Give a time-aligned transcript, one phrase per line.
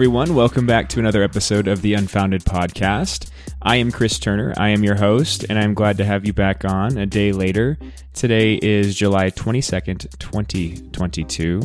[0.00, 0.34] Everyone.
[0.34, 3.28] Welcome back to another episode of the Unfounded Podcast.
[3.60, 4.54] I am Chris Turner.
[4.56, 7.78] I am your host, and I'm glad to have you back on a day later.
[8.14, 11.60] Today is July 22nd, 2022,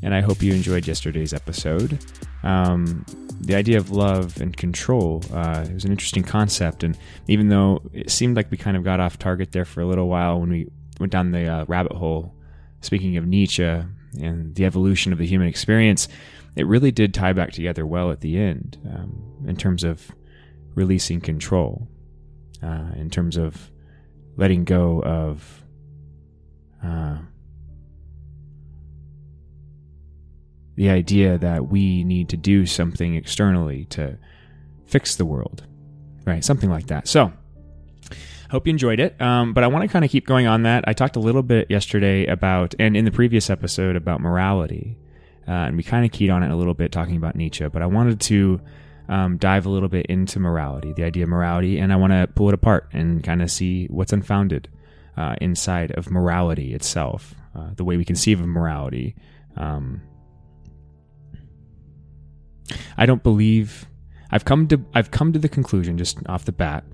[0.00, 1.98] and I hope you enjoyed yesterday's episode.
[2.44, 3.04] Um,
[3.40, 8.12] the idea of love and control uh, was an interesting concept, and even though it
[8.12, 10.70] seemed like we kind of got off target there for a little while when we
[11.00, 12.32] went down the uh, rabbit hole,
[12.80, 13.64] speaking of Nietzsche
[14.20, 16.06] and the evolution of the human experience,
[16.56, 20.10] it really did tie back together well at the end um, in terms of
[20.74, 21.88] releasing control,
[22.62, 23.70] uh, in terms of
[24.36, 25.64] letting go of
[26.84, 27.18] uh,
[30.76, 34.18] the idea that we need to do something externally to
[34.86, 35.66] fix the world,
[36.26, 36.44] right?
[36.44, 37.08] Something like that.
[37.08, 37.32] So,
[38.50, 39.20] hope you enjoyed it.
[39.20, 40.84] Um, but I want to kind of keep going on that.
[40.86, 44.98] I talked a little bit yesterday about, and in the previous episode about morality
[45.48, 47.82] uh, and we kind of keyed on it a little bit talking about Nietzsche, but
[47.82, 48.60] I wanted to
[49.08, 52.28] um, dive a little bit into morality, the idea of morality, and I want to
[52.34, 54.68] pull it apart and kind of see what's unfounded
[55.16, 59.14] uh, inside of morality itself, uh, the way we conceive of morality.
[59.56, 60.02] Um,
[62.96, 63.86] I don't believe
[64.30, 66.84] I've come to I've come to the conclusion just off the bat,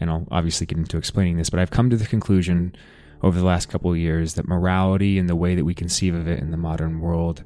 [0.00, 2.74] and I'll obviously get into explaining this, but I've come to the conclusion
[3.22, 6.26] over the last couple of years that morality and the way that we conceive of
[6.28, 7.44] it in the modern world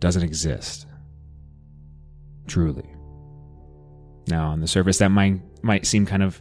[0.00, 0.86] doesn't exist.
[2.46, 2.88] Truly.
[4.28, 6.40] Now, on the surface, that might, might seem kind of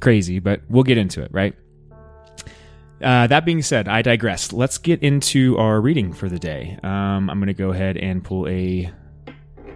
[0.00, 1.54] crazy, but we'll get into it, right?
[3.02, 4.52] Uh, that being said, I digress.
[4.52, 6.78] Let's get into our reading for the day.
[6.82, 8.90] Um, I'm going to go ahead and pull a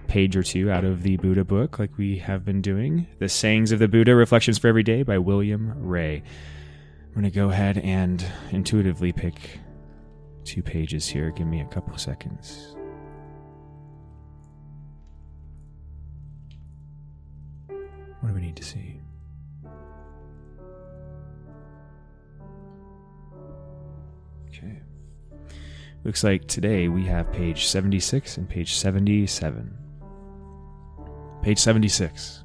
[0.09, 3.07] page or two out of the Buddha book, like we have been doing.
[3.19, 6.23] The Sayings of the Buddha Reflections for Every Day by William Wray.
[7.07, 9.61] I'm going to go ahead and intuitively pick
[10.51, 11.31] two pages here.
[11.31, 12.75] Give me a couple seconds.
[17.69, 19.01] What do we need to see?
[24.49, 24.83] Okay.
[26.03, 29.73] Looks like today we have page 76 and page 77.
[31.43, 32.43] Page 76.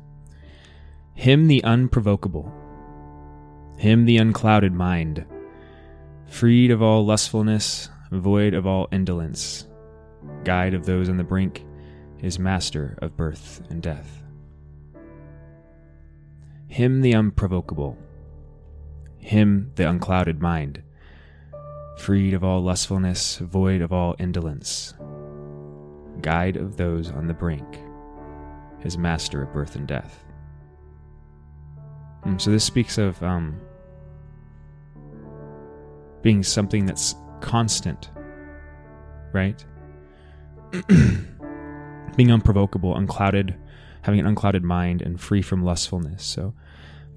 [1.16, 2.54] Him the unprovocable.
[3.78, 5.26] Him the unclouded mind
[6.28, 9.68] freed of all lustfulness, void of all indolence,
[10.44, 11.66] guide of those on the brink,
[12.22, 14.24] is master of birth and death.
[16.68, 17.98] Him the unprovocable,
[19.18, 20.82] him the unclouded mind,
[21.98, 24.94] freed of all lustfulness, void of all indolence,
[26.22, 27.80] guide of those on the brink,
[28.84, 30.24] is master of birth and death.
[32.24, 33.60] And so this speaks of um,
[36.22, 38.10] being something that's constant,
[39.34, 39.64] right?
[42.16, 43.56] being unprovocable, unclouded,
[44.02, 46.24] having an unclouded mind, and free from lustfulness.
[46.24, 46.54] So,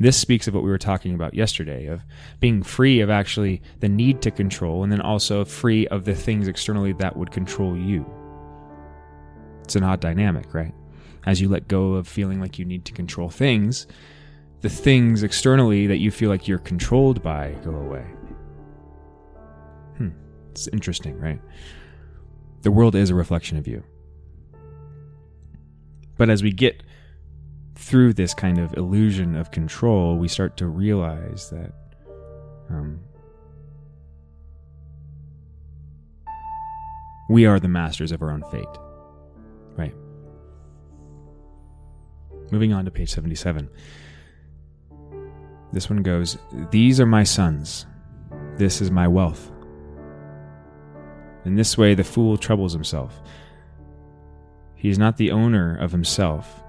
[0.01, 2.03] this speaks of what we were talking about yesterday of
[2.39, 6.47] being free of actually the need to control, and then also free of the things
[6.47, 8.07] externally that would control you.
[9.63, 10.75] It's an odd dynamic, right?
[11.27, 13.87] As you let go of feeling like you need to control things,
[14.61, 18.05] the things externally that you feel like you're controlled by go away.
[20.59, 21.41] It's interesting, right?
[22.63, 23.85] The world is a reflection of you.
[26.17, 26.83] But as we get
[27.77, 31.73] through this kind of illusion of control, we start to realize that
[32.71, 32.99] um,
[37.31, 38.67] we are the masters of our own fate.
[39.77, 39.95] Right.
[42.51, 43.71] Moving on to page 77.
[45.73, 46.37] This one goes
[46.73, 47.87] These are my sons.
[48.57, 49.53] This is my wealth.
[51.49, 53.23] In this way, the fool troubles himself.
[54.75, 56.63] He is not the owner of himself.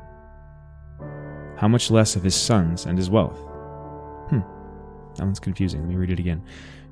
[1.58, 3.38] How much less of his sons and his wealth?
[4.30, 4.40] Hmm,
[5.16, 5.82] that one's confusing.
[5.82, 6.42] Let me read it again.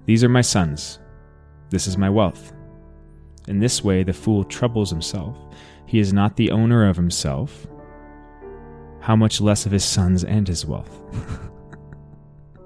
[0.06, 1.00] These are my sons.
[1.70, 2.52] This is my wealth.
[3.48, 5.38] In this way, the fool troubles himself.
[5.86, 7.68] He is not the owner of himself.
[9.00, 11.00] How much less of his sons and his wealth?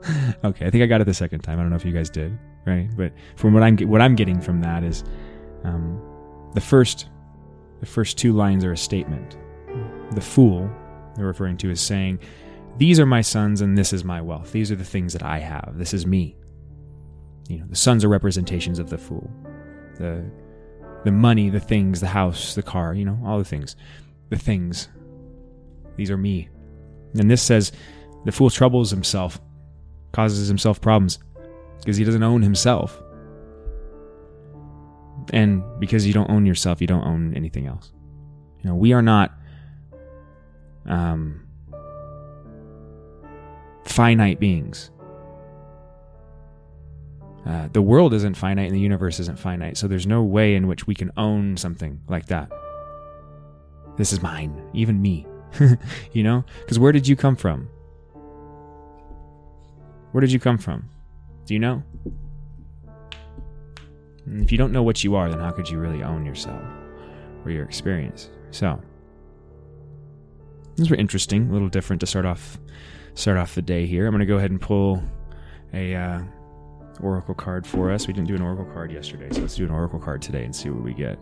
[0.43, 1.59] okay, I think I got it the second time.
[1.59, 2.89] I don't know if you guys did right?
[2.95, 5.03] But from what I'm what I'm getting from that is
[5.63, 6.01] um,
[6.53, 7.09] the first
[7.79, 9.37] the first two lines are a statement.
[10.11, 10.69] The fool
[11.15, 12.19] they're referring to is saying,
[12.77, 14.51] "These are my sons, and this is my wealth.
[14.51, 15.73] These are the things that I have.
[15.75, 16.35] This is me."
[17.47, 19.29] You know, the sons are representations of the fool.
[19.97, 20.23] The
[21.03, 23.75] the money, the things, the house, the car, you know, all the things.
[24.29, 24.87] The things.
[25.97, 26.49] These are me.
[27.15, 27.71] And this says
[28.23, 29.41] the fool troubles himself,
[30.11, 31.19] causes himself problems
[31.79, 33.01] because he doesn't own himself.
[35.33, 37.91] And because you don't own yourself, you don't own anything else.
[38.61, 39.31] You know, we are not
[40.85, 41.47] um,
[43.85, 44.91] finite beings.
[47.45, 50.67] Uh, the world isn't finite and the universe isn't finite, so there's no way in
[50.67, 52.51] which we can own something like that.
[53.97, 55.25] This is mine, even me.
[56.13, 56.45] you know?
[56.59, 57.67] Because where did you come from?
[60.11, 60.89] Where did you come from?
[61.45, 61.83] Do you know?
[64.25, 66.61] And if you don't know what you are, then how could you really own yourself
[67.43, 68.29] or your experience?
[68.51, 68.81] So,
[70.75, 72.59] these were interesting, a little different to start off
[73.13, 74.05] start off the day here.
[74.05, 75.03] I'm going to go ahead and pull
[75.73, 76.21] a uh,
[77.01, 78.07] oracle card for us.
[78.07, 80.55] We didn't do an oracle card yesterday, so let's do an oracle card today and
[80.55, 81.19] see what we get.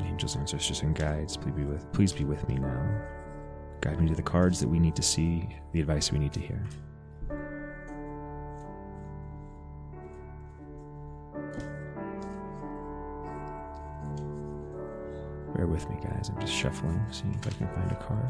[0.00, 3.19] Angels, ancestors, and guides, please be with please be with me now.
[3.80, 6.40] Guide me to the cards that we need to see, the advice we need to
[6.40, 6.62] hear.
[15.54, 16.30] Bear with me, guys.
[16.30, 18.28] I'm just shuffling, seeing if I can find a card.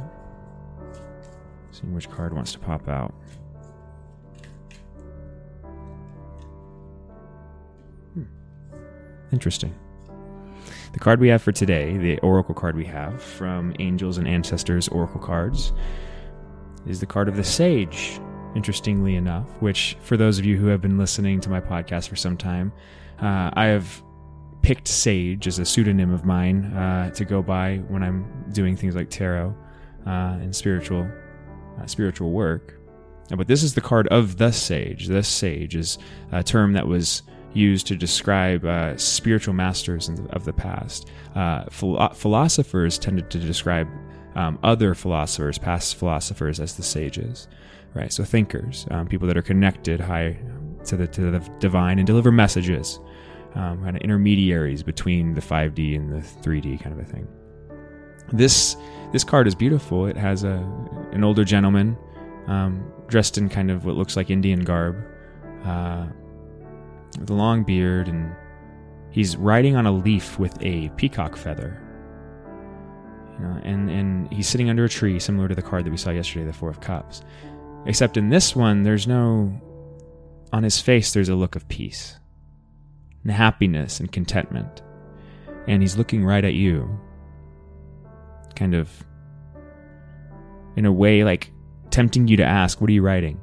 [1.73, 3.13] Seeing which card wants to pop out.
[8.15, 8.25] Hmm.
[9.33, 9.75] Interesting.
[10.93, 14.89] The card we have for today, the oracle card we have from Angels and Ancestors
[14.89, 15.73] Oracle cards,
[16.87, 18.21] is the card of the Sage,
[18.57, 22.17] interestingly enough, which, for those of you who have been listening to my podcast for
[22.17, 22.73] some time,
[23.21, 24.03] uh, I have
[24.63, 28.97] picked Sage as a pseudonym of mine uh, to go by when I'm doing things
[28.97, 29.55] like tarot
[30.07, 31.09] uh, and spiritual
[31.81, 32.81] uh, spiritual work.
[33.37, 35.07] But this is the card of the sage.
[35.07, 35.99] The sage is
[36.33, 37.23] a term that was
[37.53, 41.11] used to describe uh, spiritual masters of the past.
[41.35, 43.89] Uh, philo- philosophers tended to describe
[44.37, 47.49] um, other philosophers, past philosophers, as the sages,
[47.95, 48.13] right?
[48.13, 50.39] So thinkers, um, people that are connected high
[50.85, 53.01] to the to the divine and deliver messages
[53.55, 57.27] um, kind of intermediaries between the 5D and the 3D kind of a thing.
[58.33, 58.77] This
[59.13, 60.07] this card is beautiful.
[60.07, 60.57] It has a
[61.13, 61.97] an older gentleman
[62.47, 64.97] um, dressed in kind of what looks like Indian garb,
[65.65, 66.07] uh,
[67.21, 68.35] with a long beard, and
[69.11, 71.81] he's riding on a leaf with a peacock feather.
[73.39, 75.97] You know, and and he's sitting under a tree, similar to the card that we
[75.97, 77.23] saw yesterday, the Four of Cups.
[77.87, 79.53] Except in this one, there's no
[80.53, 81.13] on his face.
[81.13, 82.19] There's a look of peace
[83.23, 84.83] and happiness and contentment.
[85.67, 86.99] And he's looking right at you,
[88.57, 88.91] kind of
[90.77, 91.53] in a way like
[91.91, 93.41] tempting you to ask, What are you writing?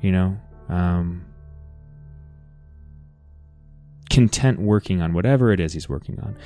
[0.00, 0.40] You know?
[0.68, 1.26] Um,
[4.14, 6.36] content working on whatever it is he's working on.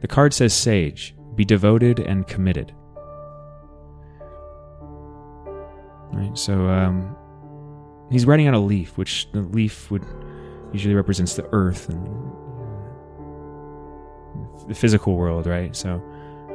[0.00, 2.72] The card says sage, be devoted and committed.
[6.34, 7.16] So um,
[8.10, 10.04] he's writing on a leaf, which the leaf would
[10.72, 12.06] usually represents the earth and
[14.68, 15.74] the physical world, right?
[15.74, 16.00] So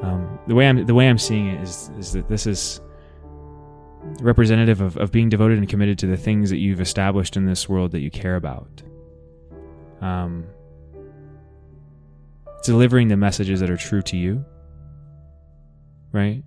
[0.02, 2.80] um, the way I'm the way I'm seeing it is is that this is
[4.22, 7.68] representative of, of being devoted and committed to the things that you've established in this
[7.68, 8.82] world that you care about.
[10.02, 10.46] Um,
[12.64, 14.44] delivering the messages that are true to you,
[16.12, 16.44] right?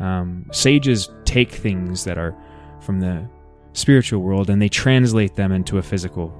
[0.00, 2.34] Um, sages take things that are
[2.80, 3.28] from the
[3.72, 6.34] spiritual world and they translate them into a physical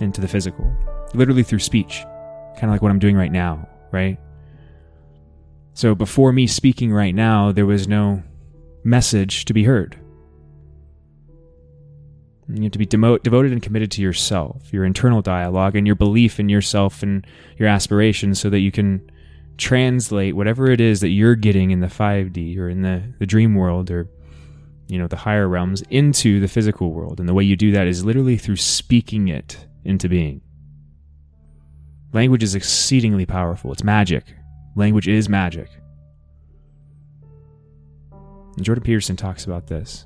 [0.00, 0.70] into the physical,
[1.14, 2.02] literally through speech,
[2.54, 4.18] kind of like what I'm doing right now, right?
[5.74, 8.22] So before me speaking right now, there was no
[8.84, 10.01] message to be heard.
[12.48, 15.96] You have to be demo- devoted and committed to yourself, your internal dialogue, and your
[15.96, 19.10] belief in yourself and your aspirations so that you can
[19.58, 23.54] translate whatever it is that you're getting in the 5D or in the, the dream
[23.54, 24.08] world or
[24.88, 27.86] you know the higher realms into the physical world and the way you do that
[27.86, 30.40] is literally through speaking it into being.
[32.12, 33.72] Language is exceedingly powerful.
[33.72, 34.24] It's magic.
[34.76, 35.68] Language is magic.
[38.56, 40.04] And Jordan Peterson talks about this.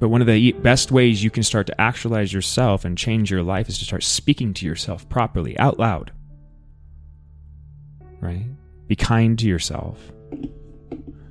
[0.00, 3.42] But one of the best ways you can start to actualize yourself and change your
[3.42, 6.12] life is to start speaking to yourself properly, out loud.
[8.20, 8.46] Right?
[8.86, 10.12] Be kind to yourself.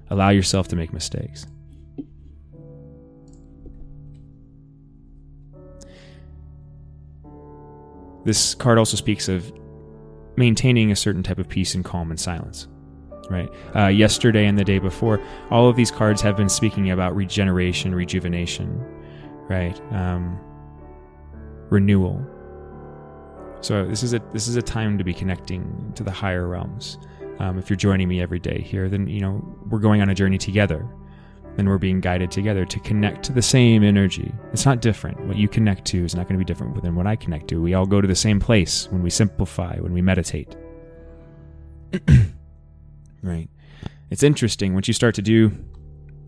[0.10, 1.46] Allow yourself to make mistakes.
[8.25, 9.51] This card also speaks of
[10.38, 12.67] maintaining a certain type of peace and calm and silence.
[13.34, 13.50] Right.
[13.75, 17.96] Uh, yesterday and the day before, all of these cards have been speaking about regeneration,
[17.96, 18.80] rejuvenation,
[19.50, 19.75] right?
[19.92, 20.40] Um,
[21.72, 22.24] renewal.
[23.62, 27.00] So this is a this is a time to be connecting to the higher realms.
[27.40, 30.16] Um, if you're joining me every day here, then you know we're going on a
[30.16, 30.86] journey together.
[31.58, 34.32] and we're being guided together to connect to the same energy.
[34.52, 35.20] It's not different.
[35.28, 37.62] What you connect to is not going to be different than what I connect to.
[37.62, 40.56] We all go to the same place when we simplify, when we meditate.
[43.24, 43.50] right.
[44.10, 44.74] It's interesting.
[44.74, 45.51] Once you start to do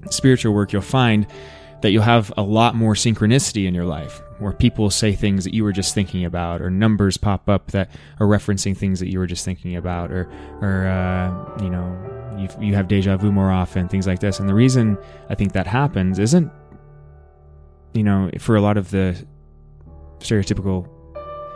[0.10, 1.28] spiritual work, you'll find
[1.82, 5.54] that you'll have a lot more synchronicity in your life where people say things that
[5.54, 9.20] you were just thinking about or numbers pop up that are referencing things that you
[9.20, 10.30] were just thinking about or
[10.62, 14.50] or uh, you know you you have deja vu more often things like this and
[14.50, 14.98] the reason
[15.30, 16.52] i think that happens isn't
[17.94, 19.16] you know for a lot of the
[20.20, 20.90] stereotypical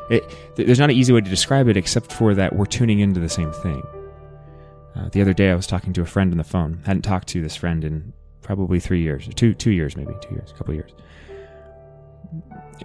[0.09, 0.23] it,
[0.55, 3.29] there's not an easy way to describe it except for that we're tuning into the
[3.29, 3.83] same thing
[4.95, 7.27] uh, the other day i was talking to a friend on the phone hadn't talked
[7.27, 10.73] to this friend in probably three years two two years maybe two years a couple
[10.73, 10.91] years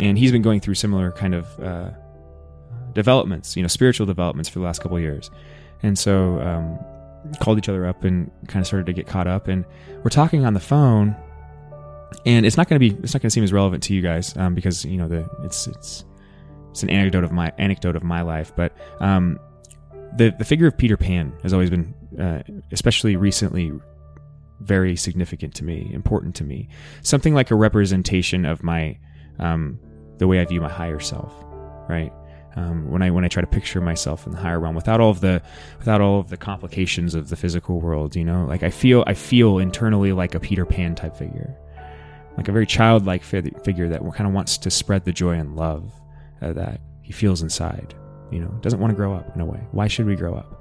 [0.00, 1.90] and he's been going through similar kind of uh,
[2.94, 5.30] developments, you know, spiritual developments for the last couple years.
[5.82, 6.78] And so, um,
[7.40, 9.48] called each other up and kind of started to get caught up.
[9.48, 9.64] And
[10.02, 11.16] we're talking on the phone,
[12.24, 14.02] and it's not going to be, it's not going to seem as relevant to you
[14.02, 16.04] guys um, because you know the it's it's
[16.70, 18.52] it's an anecdote of my anecdote of my life.
[18.54, 19.38] But um,
[20.16, 22.42] the the figure of Peter Pan has always been, uh,
[22.72, 23.72] especially recently,
[24.60, 26.68] very significant to me, important to me.
[27.02, 28.98] Something like a representation of my
[29.38, 29.78] um,
[30.18, 31.32] the way I view my higher self,
[31.88, 32.12] right?
[32.56, 35.10] Um, when I when I try to picture myself in the higher realm without all
[35.10, 35.42] of the
[35.78, 39.14] without all of the complications of the physical world, you know, like I feel I
[39.14, 41.56] feel internally like a Peter Pan type figure,
[42.36, 45.92] like a very childlike figure that kind of wants to spread the joy and love
[46.40, 47.94] that he feels inside.
[48.34, 49.60] You know, doesn't want to grow up in a way.
[49.70, 50.60] Why should we grow up?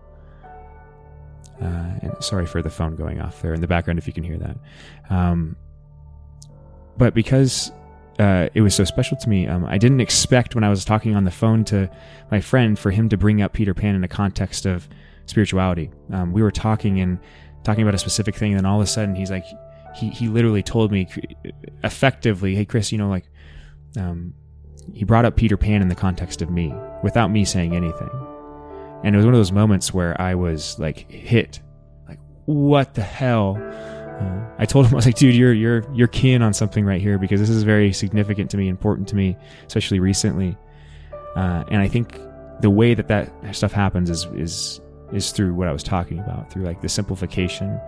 [1.60, 4.24] Uh, and sorry for the phone going off there in the background if you can
[4.24, 4.58] hear that.
[5.10, 5.56] Um,
[6.98, 7.72] but because
[8.20, 9.48] uh, it was so special to me.
[9.48, 11.89] Um, I didn't expect when I was talking on the phone to
[12.30, 14.88] my friend for him to bring up Peter Pan in a context of
[15.25, 15.89] spirituality.
[16.12, 17.18] Um, we were talking and
[17.63, 19.46] talking about a specific thing, and then all of a sudden he's like,
[19.96, 21.08] he he literally told me
[21.84, 23.25] effectively, "Hey Chris, you know, like,
[23.98, 24.36] um,
[24.94, 26.72] he brought up Peter Pan in the context of me
[27.03, 28.10] without me saying anything."
[29.03, 31.60] And it was one of those moments where I was like hit,
[32.07, 33.57] like, what the hell?
[33.60, 37.01] Uh, I told him I was like, dude, you're you're you're keen on something right
[37.01, 39.36] here because this is very significant to me, important to me,
[39.67, 40.57] especially recently.
[41.36, 42.19] Uh, and I think
[42.62, 44.79] the way that that stuff happens is is
[45.12, 47.79] is through what I was talking about, through like the simplification.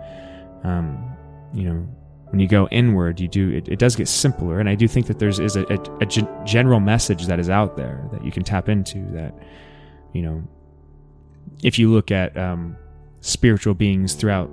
[0.64, 1.16] Um,
[1.54, 1.88] you know,
[2.30, 5.06] when you go inward, you do it, it does get simpler, and I do think
[5.06, 5.78] that there's is a,
[6.44, 9.04] general message that is out there that you can tap into.
[9.12, 9.34] That
[10.12, 10.42] you know,
[11.62, 12.76] if you look at um,
[13.20, 14.50] spiritual beings throughout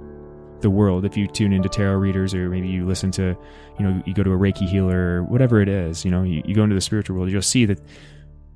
[0.64, 3.38] the world if you tune into tarot readers or maybe you listen to
[3.78, 6.42] you know you go to a reiki healer or whatever it is you know you,
[6.46, 7.80] you go into the spiritual world you'll see that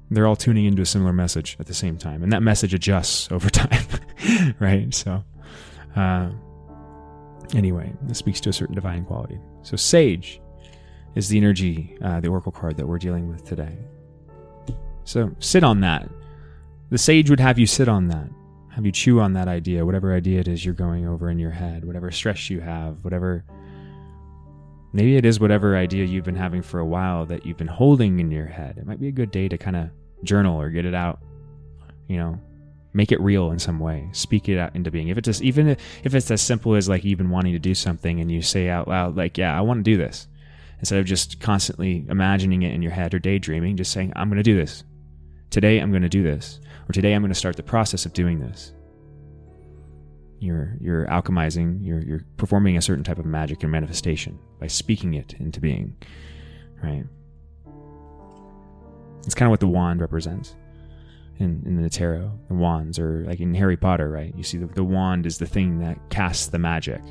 [0.10, 3.30] they're all tuning into a similar message at the same time and that message adjusts
[3.32, 3.86] over time
[4.60, 5.24] right so
[5.96, 6.30] uh,
[7.56, 10.42] anyway this speaks to a certain divine quality so sage
[11.16, 13.78] is the energy uh, the oracle card that we're dealing with today
[15.04, 16.10] so sit on that
[16.90, 18.28] the sage would have you sit on that
[18.78, 21.50] have you chew on that idea, whatever idea it is you're going over in your
[21.50, 23.44] head, whatever stress you have, whatever.
[24.94, 28.20] Maybe it is whatever idea you've been having for a while that you've been holding
[28.20, 28.78] in your head.
[28.78, 29.90] It might be a good day to kind of
[30.24, 31.20] journal or get it out.
[32.08, 32.40] You know,
[32.98, 34.10] make it real in some way.
[34.12, 35.10] Speak it out into being.
[35.10, 38.20] If it's just, even if it's as simple as like been wanting to do something
[38.20, 40.28] and you say out loud, like, "Yeah, I want to do this,"
[40.80, 44.38] instead of just constantly imagining it in your head or daydreaming, just saying, "I'm going
[44.38, 44.84] to do this."
[45.52, 48.14] Today I'm going to do this, or today I'm going to start the process of
[48.14, 48.74] doing this.
[50.40, 55.14] You're you're alchemizing, you're you're performing a certain type of magic and manifestation by speaking
[55.14, 55.96] it into being.
[56.84, 57.06] Right?
[59.24, 60.56] It's kind of what the wand represents
[61.40, 62.32] in, in the tarot.
[62.48, 64.34] The wands or like in Harry Potter, right?
[64.36, 67.02] You see the, the wand is the thing that casts the magic.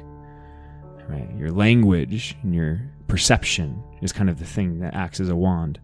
[1.08, 1.28] Right?
[1.36, 5.80] Your language and your perception is kind of the thing that acts as a wand.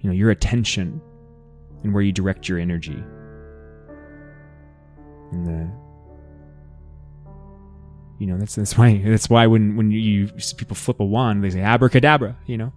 [0.00, 1.00] You know, your attention
[1.82, 3.02] and where you direct your energy.
[5.32, 5.84] And the
[8.18, 11.50] you know that's that's why that's why when when you, people flip a wand they
[11.50, 12.72] say abracadabra you know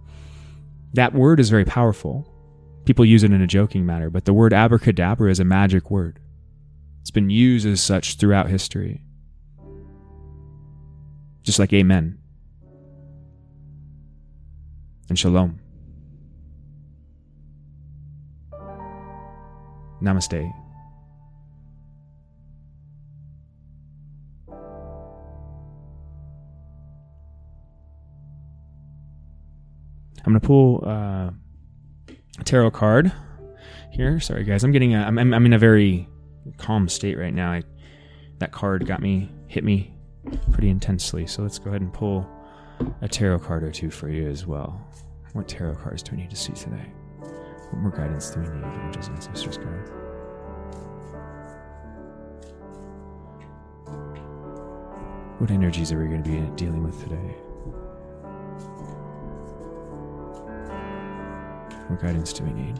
[0.94, 2.26] that word is very powerful
[2.88, 6.18] people use it in a joking manner but the word abracadabra is a magic word.
[7.02, 9.02] It's been used as such throughout history.
[11.42, 12.16] Just like amen.
[15.10, 15.60] And shalom.
[20.00, 20.50] Namaste.
[30.24, 31.32] I'm gonna pull uh,
[32.44, 33.12] tarot card
[33.92, 34.20] here.
[34.20, 34.64] Sorry, guys.
[34.64, 34.94] I'm getting.
[34.94, 36.08] A, I'm, I'm in a very
[36.56, 37.52] calm state right now.
[37.52, 37.62] I,
[38.38, 39.92] that card got me, hit me
[40.52, 41.26] pretty intensely.
[41.26, 42.26] So let's go ahead and pull
[43.02, 44.80] a tarot card or two for you as well.
[45.32, 46.92] What tarot cards do we need to see today?
[47.70, 49.90] What more guidance do we need, Angels Ancestors guide?
[55.38, 57.34] What energies are we going to be dealing with today?
[61.88, 62.78] What guidance do we need?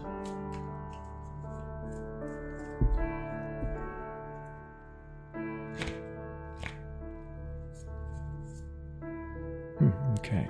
[9.79, 10.49] Hmm, okay.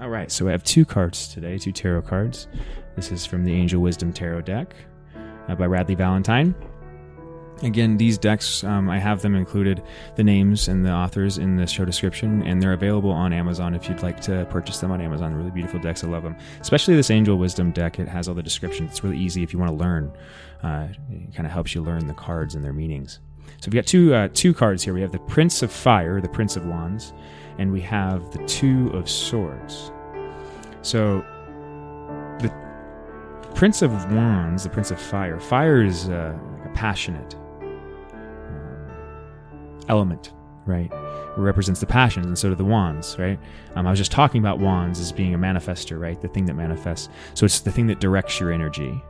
[0.00, 2.48] All right, so I have two cards today, two tarot cards.
[2.96, 4.74] This is from the Angel Wisdom Tarot deck
[5.48, 6.54] uh, by Radleigh Valentine.
[7.62, 9.82] Again, these decks, um, I have them included,
[10.14, 13.88] the names and the authors in the show description, and they're available on Amazon if
[13.88, 15.34] you'd like to purchase them on Amazon.
[15.34, 16.04] Really beautiful decks.
[16.04, 16.36] I love them.
[16.60, 17.98] Especially this Angel Wisdom deck.
[17.98, 18.92] It has all the descriptions.
[18.92, 20.12] It's really easy if you want to learn.
[20.62, 23.18] Uh, it kind of helps you learn the cards and their meanings.
[23.60, 24.94] So we've got two uh, two cards here.
[24.94, 27.12] We have the Prince of Fire, the Prince of Wands,
[27.58, 29.90] and we have the Two of Swords.
[30.82, 31.24] So
[32.38, 32.52] the
[33.56, 35.40] Prince of Wands, the Prince of Fire.
[35.40, 36.38] Fire is uh,
[36.74, 37.34] passionate
[39.88, 40.32] element,
[40.66, 40.92] right?
[40.92, 43.38] It represents the passions, and so do the wands, right?
[43.74, 46.20] Um, I was just talking about wands as being a manifester, right?
[46.20, 47.08] The thing that manifests.
[47.34, 49.00] So it's the thing that directs your energy,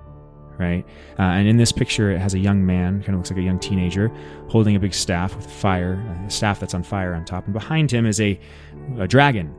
[0.58, 0.85] right?
[1.18, 3.42] Uh, and in this picture, it has a young man, kind of looks like a
[3.42, 4.12] young teenager,
[4.49, 5.94] holding a big staff with fire,
[6.26, 7.44] a staff that's on fire on top.
[7.44, 8.38] And behind him is a,
[8.99, 9.54] a dragon,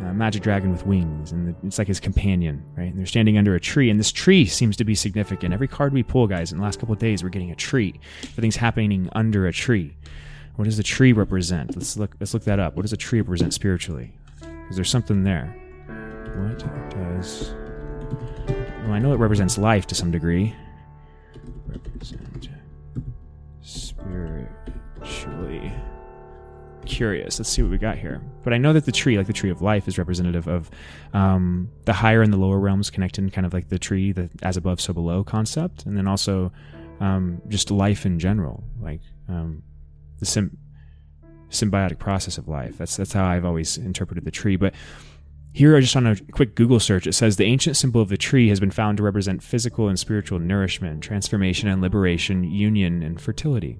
[0.00, 2.90] a magic dragon with wings, and it's like his companion, right?
[2.90, 5.52] And they're standing under a tree, and this tree seems to be significant.
[5.52, 7.98] Every card we pull, guys, in the last couple of days, we're getting a tree.
[8.22, 9.96] Everything's happening under a tree.
[10.56, 11.76] What does the tree represent?
[11.76, 12.16] Let's look.
[12.18, 12.76] Let's look that up.
[12.76, 14.12] What does a tree represent spiritually?
[14.70, 15.54] Is there something there?
[16.34, 17.54] What does
[18.86, 20.54] well, I know it represents life to some degree.
[21.66, 22.48] Represent
[23.60, 25.72] spiritually
[26.84, 27.40] curious.
[27.40, 28.22] Let's see what we got here.
[28.44, 30.70] But I know that the tree, like the tree of life, is representative of
[31.12, 34.56] um, the higher and the lower realms connected, kind of like the tree, the as
[34.56, 36.52] above, so below concept, and then also
[37.00, 39.64] um, just life in general, like um,
[40.18, 40.50] the
[41.50, 42.78] symbiotic process of life.
[42.78, 44.56] That's that's how I've always interpreted the tree.
[44.56, 44.74] But
[45.52, 48.50] here, just on a quick Google search, it says the ancient symbol of the tree
[48.50, 53.78] has been found to represent physical and spiritual nourishment, transformation and liberation, union and fertility.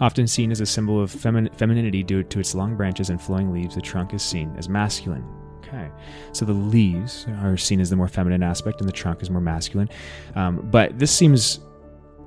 [0.00, 3.52] Often seen as a symbol of femin- femininity due to its long branches and flowing
[3.52, 5.24] leaves, the trunk is seen as masculine.
[5.60, 5.90] Okay,
[6.32, 9.40] so the leaves are seen as the more feminine aspect, and the trunk is more
[9.40, 9.88] masculine.
[10.34, 11.60] Um, but this seems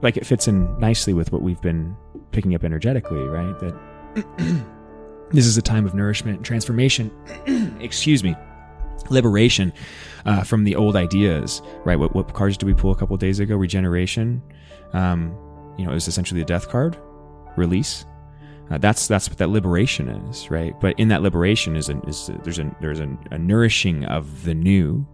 [0.02, 1.96] like it fits in nicely with what we've been
[2.36, 3.58] picking up energetically, right?
[3.60, 3.74] That
[5.32, 7.10] this is a time of nourishment and transformation.
[7.80, 8.36] excuse me,
[9.10, 9.72] liberation
[10.26, 11.96] uh, from the old ideas, right?
[11.96, 13.56] What, what cards did we pull a couple days ago?
[13.56, 14.42] Regeneration.
[14.92, 15.34] Um,
[15.78, 16.98] you know, it was essentially a death card,
[17.56, 18.06] release.
[18.70, 20.74] Uh, that's that's what that liberation is, right?
[20.82, 24.56] But in that liberation is, a, is there's a there's a, a, nourishing of the
[24.56, 25.08] new,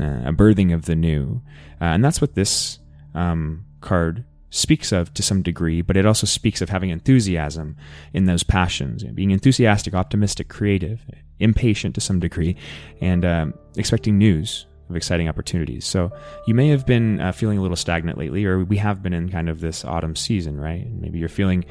[0.00, 1.42] uh, a birthing of the new,
[1.80, 2.78] uh, and that's what this
[3.14, 7.76] um, card speaks of to some degree, but it also speaks of having enthusiasm
[8.12, 11.04] in those passions, you know, being enthusiastic, optimistic, creative,
[11.38, 12.56] impatient to some degree,
[13.00, 15.86] and um, expecting news of exciting opportunities.
[15.86, 16.12] So
[16.46, 19.30] you may have been uh, feeling a little stagnant lately, or we have been in
[19.30, 20.90] kind of this autumn season, right?
[20.90, 21.64] Maybe you're feeling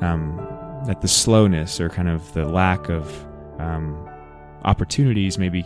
[0.00, 0.36] um,
[0.86, 3.26] that the slowness or kind of the lack of
[3.58, 4.08] um,
[4.64, 5.64] opportunities maybe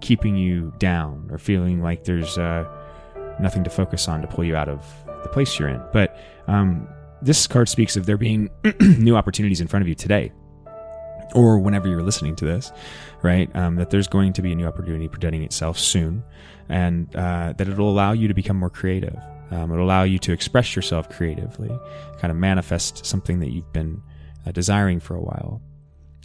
[0.00, 2.64] keeping you down or feeling like there's uh,
[3.40, 4.84] nothing to focus on to pull you out of
[5.22, 5.82] the place you're in.
[5.92, 6.88] But um,
[7.22, 8.50] this card speaks of there being
[8.80, 10.32] new opportunities in front of you today,
[11.34, 12.72] or whenever you're listening to this,
[13.22, 13.54] right?
[13.54, 16.22] Um, that there's going to be a new opportunity presenting itself soon,
[16.68, 19.16] and uh, that it'll allow you to become more creative.
[19.50, 21.70] Um, it'll allow you to express yourself creatively,
[22.18, 24.02] kind of manifest something that you've been
[24.46, 25.62] uh, desiring for a while.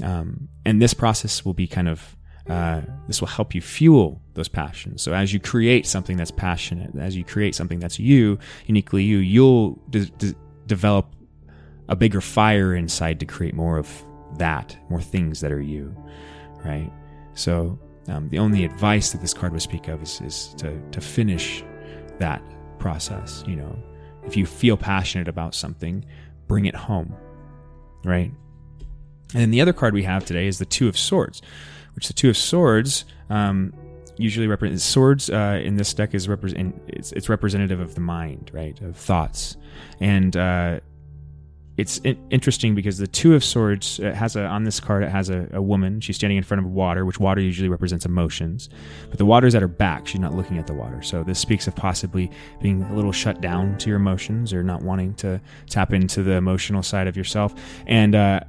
[0.03, 2.15] Um, and this process will be kind of
[2.49, 5.01] uh, this will help you fuel those passions.
[5.01, 9.19] So as you create something that's passionate, as you create something that's you, uniquely you,
[9.19, 10.35] you'll de- de-
[10.67, 11.15] develop
[11.87, 13.89] a bigger fire inside to create more of
[14.37, 15.95] that, more things that are you,
[16.65, 16.91] right?
[17.33, 21.01] So um, the only advice that this card would speak of is, is to, to
[21.01, 21.63] finish
[22.19, 22.41] that
[22.79, 23.43] process.
[23.47, 23.83] You know,
[24.25, 26.03] if you feel passionate about something,
[26.47, 27.15] bring it home,
[28.03, 28.31] right?
[29.33, 31.41] And then the other card we have today is the Two of Swords,
[31.95, 33.73] which the Two of Swords um,
[34.17, 38.51] usually represents swords uh, in this deck is represent it's, it's, representative of the mind,
[38.53, 39.57] right, of thoughts,
[39.99, 40.79] and uh,
[41.75, 45.47] it's interesting because the two of swords has a on this card it has a,
[45.53, 45.99] a, woman.
[46.01, 48.69] She's standing in front of water which water usually represents emotions.
[49.09, 50.05] But the water is at her back.
[50.05, 51.01] She's not looking at the water.
[51.01, 52.29] So this speaks of possibly
[52.61, 56.33] being a little shut down to your emotions or not wanting to tap into the
[56.33, 57.55] emotional side of yourself.
[57.87, 58.41] And uh,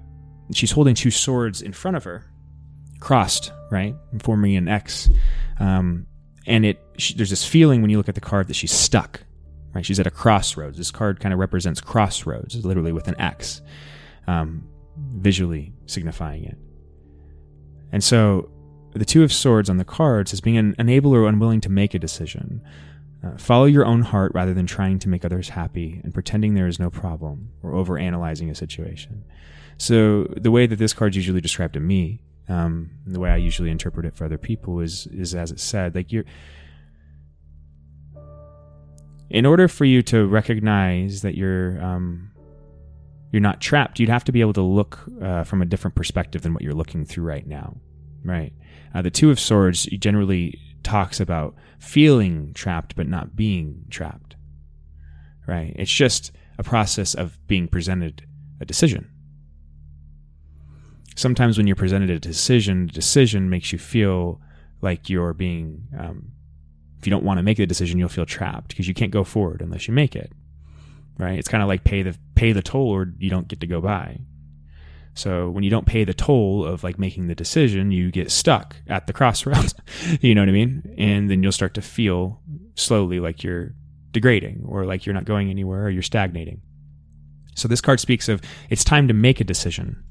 [0.53, 2.31] she's holding two swords in front of her
[3.05, 5.11] crossed right forming an x
[5.61, 6.07] um,
[6.47, 9.21] and it she, there's this feeling when you look at the card that she's stuck
[9.75, 9.85] right?
[9.85, 10.79] She's at a crossroads.
[10.79, 13.61] This card kind of represents crossroads, literally with an X,
[14.27, 16.57] um, visually signifying it.
[17.93, 18.51] And so
[18.93, 21.99] the Two of Swords on the card says being unable or unwilling to make a
[21.99, 22.63] decision.
[23.25, 26.67] Uh, follow your own heart rather than trying to make others happy and pretending there
[26.67, 29.25] is no problem or over analyzing a situation.
[29.79, 33.71] So the way that this card's usually described to me, um, the way I usually
[33.71, 36.25] interpret it for other people is is as it said, like you're
[39.31, 42.31] in order for you to recognize that you're um,
[43.33, 46.43] you're not trapped, you'd have to be able to look uh, from a different perspective
[46.43, 47.77] than what you're looking through right now,
[48.25, 48.53] right?
[48.95, 54.37] Uh, the Two of Swords generally talks about feeling trapped but not being trapped,
[55.49, 55.75] right?
[55.77, 58.25] It's just a process of being presented
[58.61, 59.11] a decision.
[61.15, 64.41] Sometimes when you're presented a decision, decision makes you feel
[64.81, 66.33] like you're being um,
[66.99, 69.25] if you don't want to make the decision, you'll feel trapped because you can't go
[69.25, 70.33] forward unless you make it.
[71.19, 71.39] Right?
[71.39, 73.81] It's kind of like pay the pay the toll or you don't get to go
[73.81, 74.21] by.
[75.15, 78.77] So when you don't pay the toll of like making the decision, you get stuck
[78.89, 79.75] at the crossroads.
[80.21, 80.95] you know what I mean?
[80.97, 82.41] And then you'll start to feel
[82.75, 83.75] slowly like you're
[84.11, 86.63] degrading or like you're not going anywhere or you're stagnating.
[87.55, 90.03] So this card speaks of it's time to make a decision,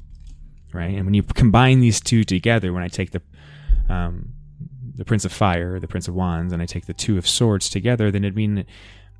[0.73, 0.95] right?
[0.95, 3.21] And when you combine these two together, when I take the
[3.89, 4.33] um,
[4.95, 7.69] the Prince of Fire, the Prince of Wands, and I take the Two of Swords
[7.69, 8.65] together, then it'd mean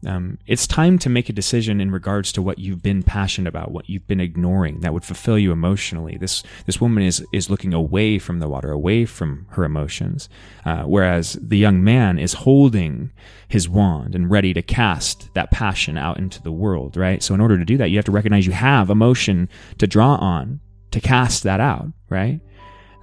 [0.05, 3.71] um, it's time to make a decision in regards to what you've been passionate about,
[3.71, 6.17] what you've been ignoring that would fulfill you emotionally.
[6.17, 10.29] This this woman is is looking away from the water, away from her emotions,
[10.65, 13.11] uh, whereas the young man is holding
[13.47, 16.97] his wand and ready to cast that passion out into the world.
[16.97, 17.23] Right.
[17.23, 20.15] So in order to do that, you have to recognize you have emotion to draw
[20.15, 20.59] on
[20.93, 21.87] to cast that out.
[22.09, 22.39] Right.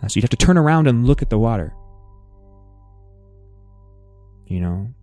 [0.02, 1.74] Uh, so you'd have to turn around and look at the water.
[4.46, 4.94] You know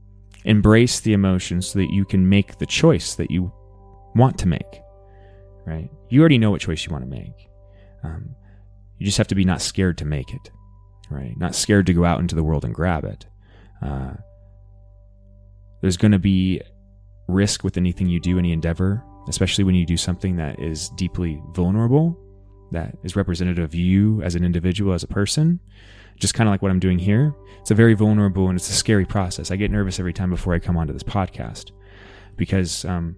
[0.43, 3.52] embrace the emotions so that you can make the choice that you
[4.15, 4.82] want to make
[5.65, 5.89] right?
[6.08, 7.50] You already know what choice you want to make.
[8.02, 8.34] Um,
[8.97, 10.50] you just have to be not scared to make it
[11.10, 11.38] right?
[11.38, 13.26] Not scared to go out into the world and grab it.
[13.82, 14.13] Uh,
[15.82, 16.62] there's going to be
[17.28, 21.41] risk with anything you do any endeavor especially when you do something that is deeply
[21.52, 22.17] vulnerable
[22.71, 25.60] that is representative of you as an individual as a person
[26.19, 27.34] just kind of like what I'm doing here.
[27.62, 29.51] It's a very vulnerable and it's a scary process.
[29.51, 31.71] I get nervous every time before I come onto this podcast
[32.36, 33.15] because, um,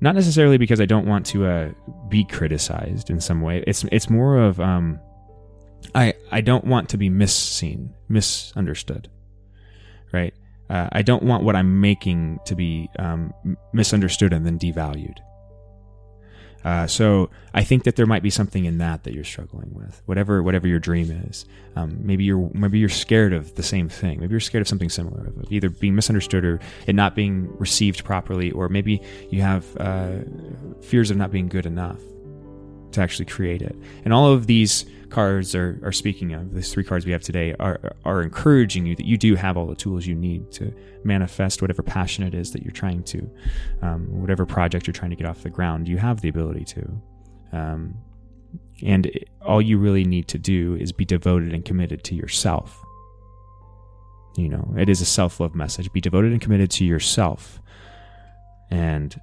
[0.00, 1.70] not necessarily because I don't want to uh,
[2.08, 3.62] be criticized in some way.
[3.66, 4.98] It's it's more of um,
[5.94, 9.10] I I don't want to be misseen, misunderstood,
[10.10, 10.32] right?
[10.70, 13.34] Uh, I don't want what I'm making to be um,
[13.74, 15.18] misunderstood and then devalued.
[16.64, 20.02] Uh, so I think that there might be something in that that you're struggling with,
[20.06, 21.46] whatever whatever your dream is.
[21.76, 24.20] Um, maybe you're maybe you're scared of the same thing.
[24.20, 28.04] Maybe you're scared of something similar, of either being misunderstood or it not being received
[28.04, 30.18] properly, or maybe you have uh,
[30.82, 32.00] fears of not being good enough
[32.92, 33.76] to actually create it.
[34.04, 37.54] And all of these cards are, are speaking of, these three cards we have today,
[37.60, 41.62] are, are encouraging you that you do have all the tools you need to manifest
[41.62, 43.30] whatever passion it is that you're trying to,
[43.82, 47.02] um, whatever project you're trying to get off the ground, you have the ability to.
[47.52, 47.94] Um,
[48.82, 49.10] and
[49.42, 52.82] all you really need to do is be devoted and committed to yourself.
[54.36, 55.92] You know, it is a self love message.
[55.92, 57.60] Be devoted and committed to yourself.
[58.70, 59.20] And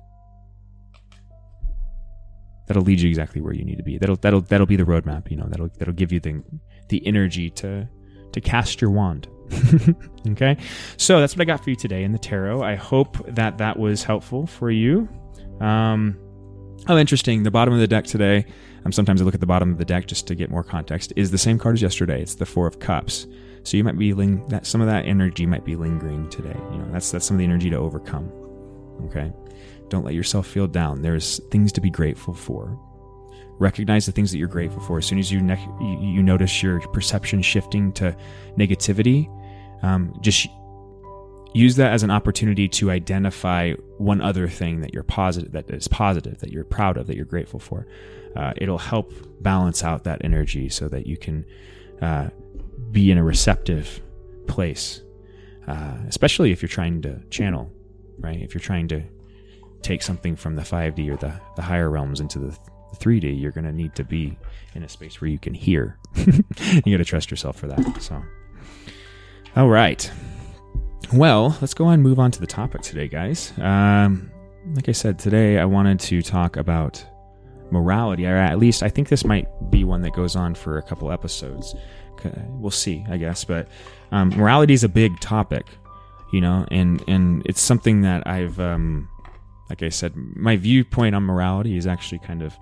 [2.67, 3.97] that'll lead you exactly where you need to be.
[3.97, 5.32] That'll that'll that'll be the roadmap.
[5.32, 6.43] You know, that'll that'll give you the
[6.89, 7.88] the energy to
[8.34, 9.27] to cast your wand.
[10.30, 10.58] okay,
[10.97, 12.62] so that's what I got for you today in the tarot.
[12.62, 15.08] I hope that that was helpful for you.
[15.62, 16.17] Um,
[16.88, 17.43] oh, interesting.
[17.43, 18.45] The bottom of the deck today.
[18.86, 21.12] Um, sometimes I look at the bottom of the deck just to get more context.
[21.15, 22.21] Is the same card as yesterday?
[22.21, 23.25] It's the Four of Cups.
[23.63, 26.56] So you might be ling- that some of that energy might be lingering today.
[26.71, 28.32] You know, that's that's some of the energy to overcome.
[29.06, 29.32] Okay.
[29.89, 31.02] Don't let yourself feel down.
[31.02, 32.80] There's things to be grateful for.
[33.60, 34.97] Recognize the things that you're grateful for.
[34.97, 38.15] As soon as you ne- you notice your perception shifting to
[38.58, 39.28] negativity,
[39.84, 40.47] um, just
[41.54, 45.88] use that as an opportunity to identify one other thing that you're positive, that is
[45.88, 47.88] positive, that you're proud of, that you're grateful for.
[48.36, 51.45] Uh, it'll help balance out that energy so that you can
[52.02, 52.30] uh,
[52.91, 54.02] be in a receptive
[54.45, 55.02] place,
[55.67, 57.71] uh, especially if you're trying to channel,
[58.19, 58.39] right?
[58.39, 59.02] If you're trying to
[59.81, 62.57] take something from the 5D or the, the higher realms into the
[62.91, 64.37] The 3D, you're going to need to be
[64.75, 65.97] in a space where you can hear.
[66.15, 68.01] you got to trust yourself for that.
[68.01, 68.21] So,
[69.55, 70.09] all right.
[71.13, 73.53] Well, let's go on and move on to the topic today, guys.
[73.59, 74.31] Um,
[74.73, 77.03] like I said, today I wanted to talk about
[77.71, 80.81] morality, or at least I think this might be one that goes on for a
[80.81, 81.75] couple episodes.
[82.49, 83.43] We'll see, I guess.
[83.45, 83.67] But
[84.11, 85.65] um, morality is a big topic,
[86.33, 89.07] you know, and and it's something that I've, um,
[89.69, 92.58] like I said, my viewpoint on morality is actually kind of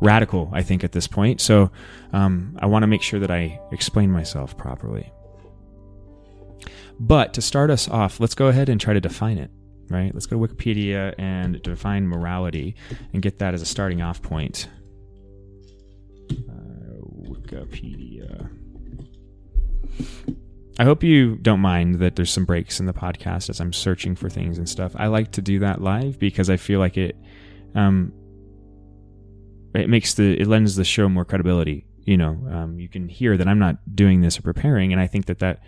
[0.00, 0.50] radical.
[0.52, 1.70] I think at this point, so
[2.12, 5.10] um, I want to make sure that I explain myself properly.
[7.00, 9.50] But to start us off, let's go ahead and try to define it
[9.90, 10.12] right?
[10.14, 12.74] Let's go to Wikipedia and define morality
[13.12, 14.68] and get that as a starting off point.
[16.30, 18.50] Uh, Wikipedia.
[20.78, 24.16] I hope you don't mind that there's some breaks in the podcast as I'm searching
[24.16, 24.92] for things and stuff.
[24.96, 27.16] I like to do that live because I feel like it
[27.74, 28.12] um
[29.74, 31.86] it makes the it lends the show more credibility.
[32.04, 35.06] You know, um, you can hear that I'm not doing this or preparing, and I
[35.06, 35.60] think that that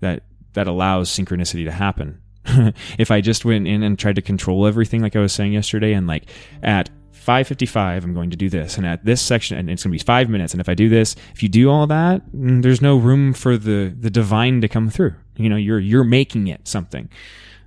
[0.00, 0.24] that
[0.54, 2.20] that allows synchronicity to happen
[2.98, 5.92] if I just went in and tried to control everything, like I was saying yesterday,
[5.92, 6.28] and like
[6.62, 6.90] at
[7.30, 8.76] 555 i'm going to do this.
[8.76, 10.52] And at this section and it's going to be five minutes.
[10.52, 13.56] And if i do this if you do all that mm, there's no room for
[13.56, 15.14] the the divine to come through.
[15.36, 17.08] You know you're you're making it something.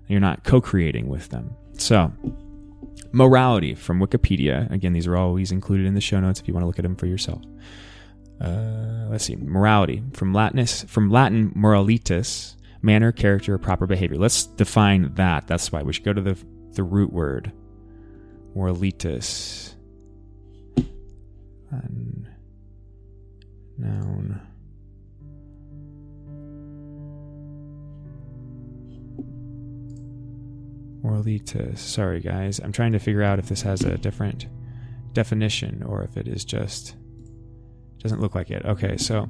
[0.10, 1.56] You're not co-creating with them.
[1.78, 2.12] So
[3.14, 4.70] morality from wikipedia.
[4.70, 6.84] Again these are always included in the show notes if you want to look at
[6.84, 7.42] them for yourself.
[8.42, 9.38] Uh, let's see.
[9.38, 14.18] Morality from latinus from latin moralitas manner, character, proper behavior.
[14.18, 15.48] Let's define that.
[15.48, 16.38] That's why we should go to the,
[16.74, 17.54] the root word.
[18.56, 19.74] Moralitas.
[21.72, 22.28] Un-
[23.78, 24.42] noun.
[31.76, 32.60] Sorry, guys.
[32.60, 34.48] I'm trying to figure out if this has a different
[35.14, 36.96] definition or if it is just.
[38.00, 38.66] Doesn't look like it.
[38.66, 39.30] Okay, so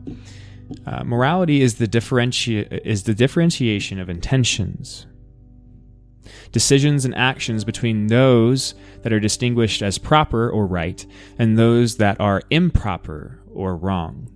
[0.85, 5.05] uh, morality is the, differenti- is the differentiation of intentions,
[6.51, 11.05] decisions, and actions between those that are distinguished as proper or right
[11.37, 14.29] and those that are improper or wrong.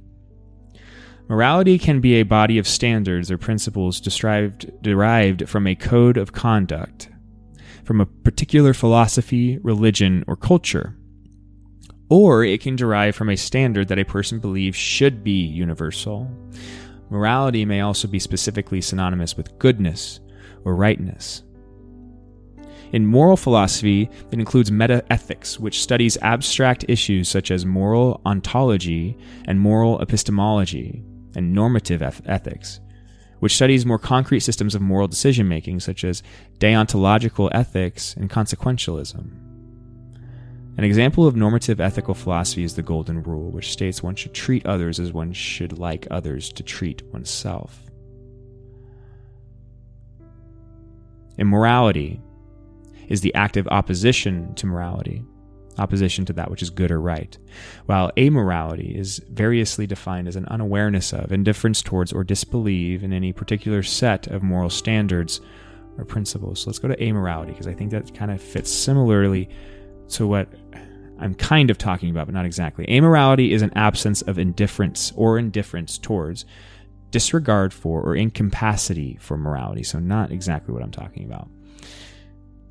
[1.30, 7.10] Morality can be a body of standards or principles derived, from a code of conduct,
[7.84, 10.96] from a particular philosophy, religion, or culture
[12.10, 16.30] or it can derive from a standard that a person believes should be universal.
[17.10, 20.20] Morality may also be specifically synonymous with goodness
[20.64, 21.44] or rightness.
[22.94, 29.60] In moral philosophy, it includes metaethics, which studies abstract issues such as moral ontology and
[29.60, 31.04] moral epistemology,
[31.36, 32.80] and normative ethics,
[33.40, 36.24] which studies more concrete systems of moral decision making, such as
[36.60, 39.30] deontological ethics and consequentialism.
[40.78, 44.66] An example of normative ethical philosophy is the Golden Rule, which states one should treat
[44.66, 47.82] others as one should like others to treat oneself.
[51.38, 52.22] Immorality
[53.08, 55.24] is the active opposition to morality,
[55.78, 57.38] opposition to that which is good or right,
[57.86, 63.34] while amorality is variously defined as an unawareness of, indifference towards, or disbelief in any
[63.34, 65.42] particular set of moral standards
[65.98, 66.62] or principles.
[66.62, 69.50] So let's go to amorality because I think that kind of fits similarly
[70.10, 70.54] to what
[71.20, 72.86] I'm kind of talking about, but not exactly.
[72.88, 76.46] Amorality is an absence of indifference or indifference towards,
[77.10, 79.84] disregard for, or incapacity for morality.
[79.84, 81.50] So, not exactly what I'm talking about.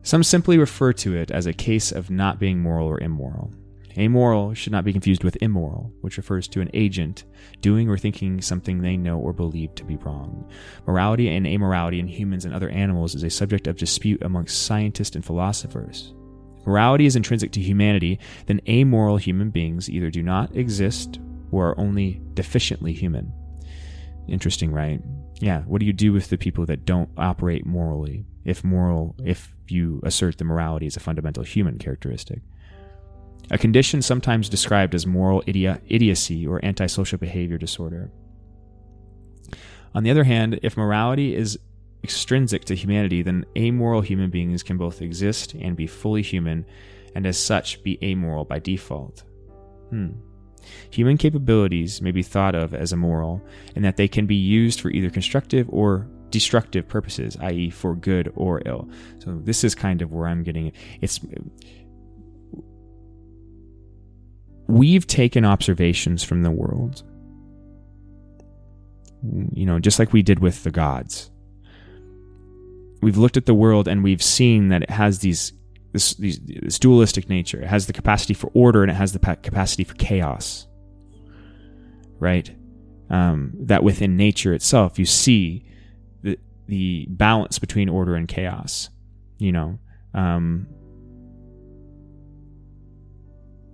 [0.07, 3.53] Some simply refer to it as a case of not being moral or immoral.
[3.99, 7.25] Amoral should not be confused with immoral, which refers to an agent
[7.61, 10.49] doing or thinking something they know or believe to be wrong.
[10.87, 15.17] Morality and amorality in humans and other animals is a subject of dispute amongst scientists
[15.17, 16.15] and philosophers
[16.57, 21.19] If morality is intrinsic to humanity, then amoral human beings either do not exist
[21.51, 23.33] or are only deficiently human.
[24.29, 25.03] Interesting, right?
[25.41, 28.25] Yeah, what do you do with the people that don't operate morally?
[28.45, 32.41] If moral, if you assert that morality is a fundamental human characteristic.
[33.51, 38.11] A condition sometimes described as moral idi- idiocy or antisocial behavior disorder.
[39.95, 41.59] On the other hand, if morality is
[42.03, 46.67] extrinsic to humanity, then amoral human beings can both exist and be fully human,
[47.15, 49.25] and as such be amoral by default.
[49.91, 50.11] Hmm.
[50.91, 53.41] Human capabilities may be thought of as immoral
[53.77, 58.33] in that they can be used for either constructive or destructive purposes, i.e., for good
[58.37, 58.89] or ill.
[59.19, 60.75] So this is kind of where I'm getting it.
[61.01, 61.21] It's
[64.67, 67.03] we've taken observations from the world,
[69.53, 71.31] you know, just like we did with the gods
[73.03, 75.53] we've looked at the world and we've seen that it has these
[75.93, 77.63] this, these, this dualistic nature.
[77.63, 80.67] It has the capacity for order and it has the capacity for chaos.
[82.19, 82.55] Right?
[83.09, 85.65] Um, that within nature itself, you see
[86.67, 88.91] the, balance between order and chaos.
[89.39, 89.79] You know,
[90.15, 90.67] um,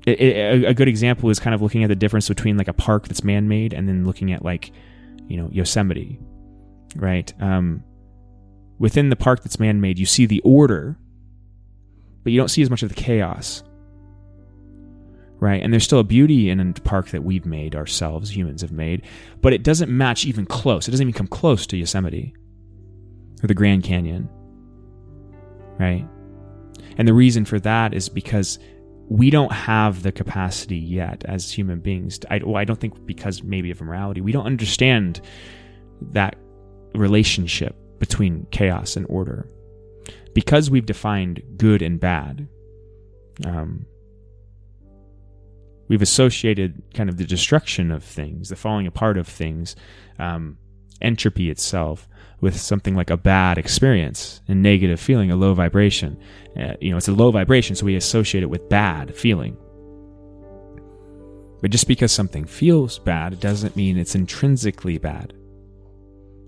[0.07, 2.73] it, it, a good example is kind of looking at the difference between like a
[2.73, 4.73] park that's man-made and then looking at like,
[5.29, 6.19] you know, Yosemite,
[6.97, 7.33] right?
[7.41, 7.85] Um,
[8.79, 10.99] within the park that's man-made, you see the order
[12.23, 13.63] but you don't see as much of the chaos.
[15.39, 15.63] Right?
[15.63, 19.03] And there's still a beauty in a park that we've made ourselves, humans have made,
[19.41, 20.87] but it doesn't match even close.
[20.87, 22.35] It doesn't even come close to Yosemite
[23.47, 24.29] the Grand Canyon.
[25.79, 26.07] Right?
[26.97, 28.59] And the reason for that is because
[29.09, 32.19] we don't have the capacity yet as human beings.
[32.21, 35.21] To, I, well, I don't think because maybe of morality, we don't understand
[36.13, 36.37] that
[36.95, 39.49] relationship between chaos and order
[40.35, 42.49] because we've defined good and bad,
[43.45, 43.87] um,
[45.89, 49.77] we've associated kind of the destruction of things, the falling apart of things,
[50.19, 50.57] um,
[51.01, 52.09] entropy itself,
[52.43, 56.21] with something like a bad experience, a negative feeling, a low vibration.
[56.61, 59.57] Uh, you know, it's a low vibration, so we associate it with bad feeling.
[61.63, 65.33] But just because something feels bad doesn't mean it's intrinsically bad,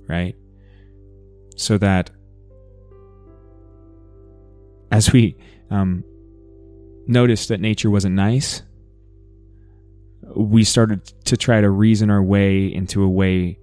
[0.09, 0.35] right?
[1.57, 2.11] So that
[4.90, 5.37] as we
[5.70, 6.02] um,
[7.07, 8.62] noticed that nature wasn't nice,
[10.35, 13.61] we started to try to reason our way into a way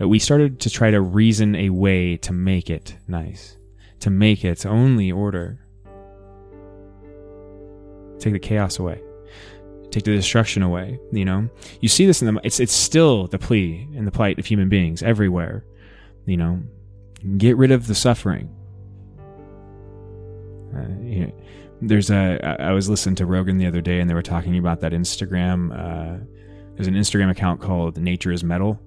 [0.00, 3.56] that we started to try to reason a way to make it nice,
[4.00, 5.60] to make its only order.
[8.18, 9.00] Take the chaos away.
[9.90, 10.98] Take the destruction away.
[11.12, 12.40] You know, you see this in the.
[12.42, 15.64] It's it's still the plea and the plight of human beings everywhere.
[16.24, 16.62] You know,
[17.36, 18.56] get rid of the suffering
[20.74, 21.32] uh, you know,
[21.82, 22.38] there's a.
[22.60, 25.72] I was listening to Rogan the other day, and they were talking about that Instagram.
[25.72, 26.24] Uh,
[26.74, 28.80] there's an Instagram account called Nature is Metal.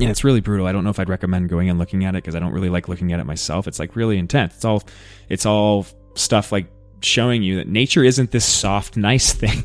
[0.00, 0.66] And it's really brutal.
[0.66, 2.68] I don't know if I'd recommend going and looking at it because I don't really
[2.68, 3.68] like looking at it myself.
[3.68, 4.54] It's like really intense.
[4.56, 4.82] It's all,
[5.28, 6.66] it's all stuff like
[7.00, 9.64] showing you that nature isn't this soft, nice thing.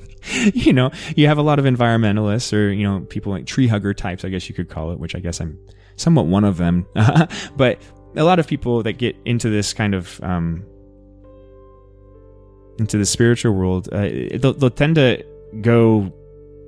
[0.53, 3.93] you know, you have a lot of environmentalists or, you know, people like tree hugger
[3.93, 5.57] types, I guess you could call it, which I guess I'm
[5.95, 6.85] somewhat one of them.
[7.55, 7.81] but
[8.15, 10.65] a lot of people that get into this kind of, um,
[12.79, 15.23] into the spiritual world, uh, they'll, they'll, tend to
[15.61, 16.13] go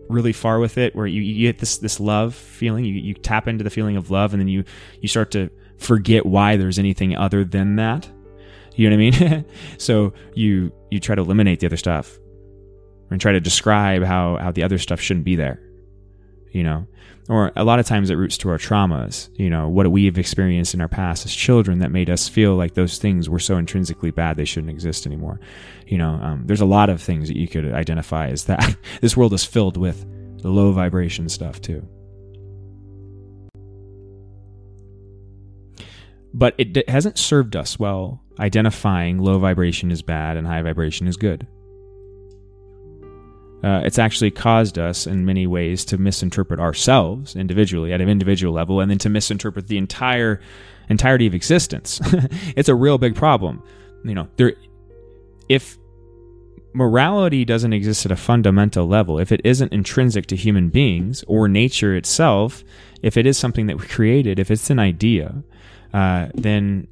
[0.10, 2.84] really far with it, where you, you get this this love feeling.
[2.84, 4.65] You you tap into the feeling of love, and then you
[5.00, 8.10] you start to forget why there's anything other than that.
[8.76, 9.45] You know what I mean?
[9.78, 12.17] so you you try to eliminate the other stuff,
[13.10, 15.62] and try to describe how how the other stuff shouldn't be there.
[16.52, 16.88] You know,
[17.30, 20.18] or a lot of times it roots to our traumas, you know, what we have
[20.18, 23.58] experienced in our past as children that made us feel like those things were so
[23.58, 25.39] intrinsically bad they shouldn't exist anymore.
[25.86, 28.76] You know, um, there's a lot of things that you could identify as that.
[29.02, 30.04] this world is filled with
[30.44, 31.88] low vibration stuff too.
[36.34, 41.18] But it hasn't served us well identifying low vibration is bad and high vibration is
[41.18, 41.46] good
[43.63, 48.54] uh, it's actually caused us in many ways to misinterpret ourselves individually at an individual
[48.54, 50.39] level and then to misinterpret the entire
[50.89, 52.00] entirety of existence.
[52.56, 53.62] It's a real big problem.
[54.04, 54.54] You know there
[55.50, 55.78] if
[56.74, 61.48] morality doesn't exist at a fundamental level if it isn't intrinsic to human beings or
[61.48, 62.63] nature itself
[63.02, 65.43] if it is something that we created if it's an idea
[65.93, 66.88] uh, then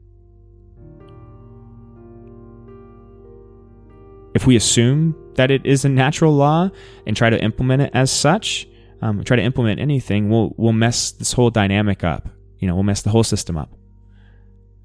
[4.34, 6.70] if we assume that it is a natural law
[7.06, 8.68] and try to implement it as such,
[9.02, 12.28] um, try to implement anything, we'll we'll mess this whole dynamic up.
[12.60, 13.72] You know, we'll mess the whole system up.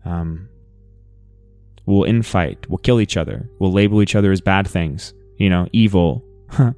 [0.04, 0.48] Um,
[1.86, 2.68] we'll infight.
[2.68, 3.48] We'll kill each other.
[3.58, 5.14] We'll label each other as bad things.
[5.38, 6.22] You know, evil.
[6.58, 6.72] uh,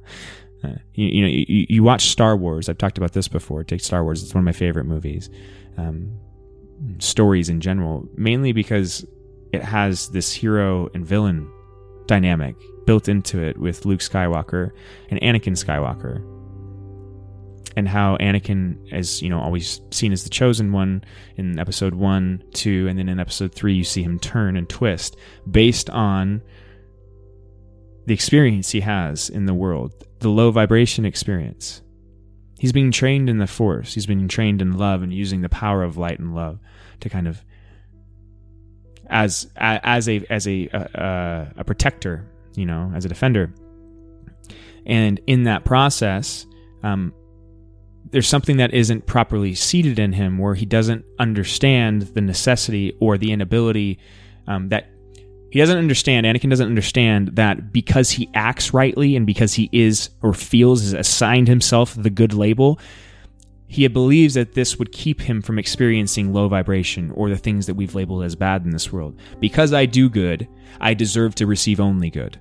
[0.63, 2.69] you, you, know, you, you, watch Star Wars.
[2.69, 3.63] I've talked about this before.
[3.65, 4.23] Take Star Wars.
[4.23, 5.29] It's one of my favorite movies.
[5.77, 6.17] Um,
[6.99, 9.05] stories in general, mainly because
[9.51, 11.51] it has this hero and villain
[12.07, 12.55] dynamic
[12.85, 14.71] built into it with Luke Skywalker
[15.09, 16.23] and Anakin Skywalker.
[17.77, 21.03] And how Anakin is, you know, always seen as the chosen one
[21.35, 25.17] in episode one, two, and then in episode three, you see him turn and twist
[25.49, 26.41] based on
[28.05, 31.81] the experience he has in the world, the low vibration experience.
[32.59, 33.93] He's being trained in the force.
[33.93, 36.59] He's being trained in love and using the power of light and love
[37.01, 37.43] to kind of
[39.07, 42.25] as as a as a a, a protector
[42.57, 43.53] you know, as a defender.
[44.85, 46.45] And in that process,
[46.83, 47.13] um,
[48.11, 53.17] there's something that isn't properly seated in him where he doesn't understand the necessity or
[53.17, 53.99] the inability
[54.47, 54.89] um, that
[55.51, 60.09] He doesn't understand, Anakin doesn't understand that because he acts rightly and because he is
[60.21, 62.79] or feels has assigned himself the good label,
[63.67, 67.75] he believes that this would keep him from experiencing low vibration or the things that
[67.75, 69.17] we've labeled as bad in this world.
[69.39, 70.47] Because I do good,
[70.79, 72.39] I deserve to receive only good.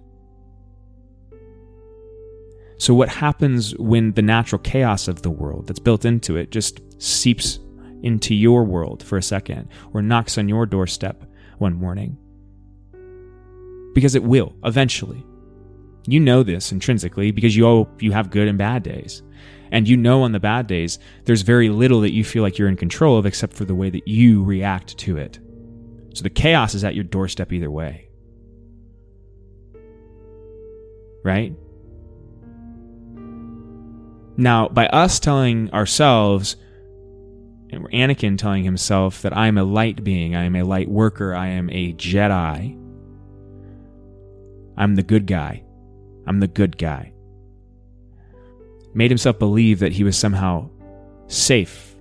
[2.78, 6.80] So, what happens when the natural chaos of the world that's built into it just
[7.02, 7.58] seeps
[8.02, 11.24] into your world for a second or knocks on your doorstep
[11.58, 12.18] one morning?
[13.94, 15.24] because it will eventually.
[16.06, 19.22] You know this intrinsically because you you have good and bad days.
[19.70, 22.68] And you know on the bad days, there's very little that you feel like you're
[22.68, 25.38] in control of except for the way that you react to it.
[26.12, 28.08] So the chaos is at your doorstep either way.
[31.24, 31.54] Right?
[34.36, 36.56] Now, by us telling ourselves,
[37.70, 41.34] and Anakin telling himself that I am a light being, I am a light worker,
[41.34, 42.80] I am a Jedi,
[44.76, 45.62] I'm the good guy.
[46.26, 47.12] I'm the good guy.
[48.94, 50.70] Made himself believe that he was somehow
[51.26, 51.94] safe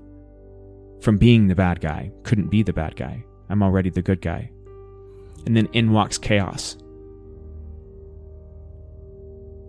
[1.01, 3.23] from being the bad guy, couldn't be the bad guy.
[3.49, 4.49] I'm already the good guy.
[5.45, 6.77] And then in walks chaos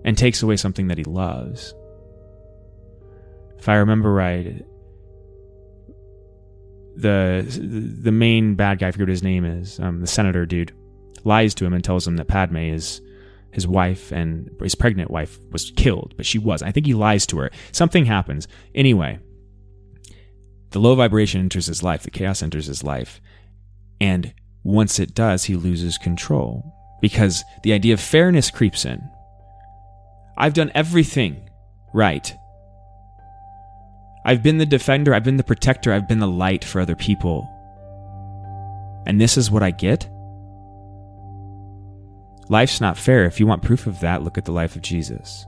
[0.04, 1.74] and takes away something that he loves.
[3.64, 4.62] If I remember right,
[6.96, 7.46] the
[8.02, 10.76] the main bad guy, I forget what his name is, um, the senator dude
[11.24, 13.00] lies to him and tells him that Padme is
[13.52, 16.62] his wife and his pregnant wife was killed, but she was.
[16.62, 17.50] I think he lies to her.
[17.72, 18.48] Something happens.
[18.74, 19.18] Anyway,
[20.72, 23.18] the low vibration enters his life, the chaos enters his life.
[23.98, 29.02] And once it does, he loses control because the idea of fairness creeps in.
[30.36, 31.48] I've done everything
[31.94, 32.30] right.
[34.25, 37.51] I've been the defender, I've been the protector, I've been the light for other people.
[39.07, 40.09] And this is what I get?
[42.49, 43.25] Life's not fair.
[43.25, 45.47] If you want proof of that, look at the life of Jesus.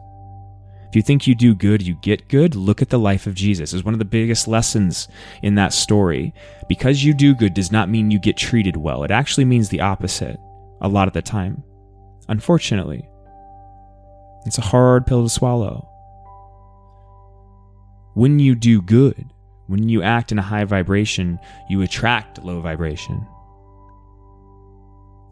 [0.88, 3.72] If you think you do good, you get good, look at the life of Jesus.
[3.72, 5.08] Is one of the biggest lessons
[5.42, 6.32] in that story.
[6.68, 9.04] Because you do good does not mean you get treated well.
[9.04, 10.38] It actually means the opposite
[10.80, 11.62] a lot of the time.
[12.28, 13.08] Unfortunately.
[14.44, 15.88] It's a hard pill to swallow.
[18.16, 19.26] When you do good,
[19.66, 21.38] when you act in a high vibration,
[21.68, 23.26] you attract low vibration.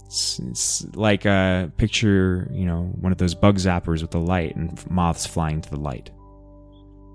[0.05, 4.55] It's, it's like a picture, you know, one of those bug zappers with the light
[4.55, 6.11] and moths flying to the light.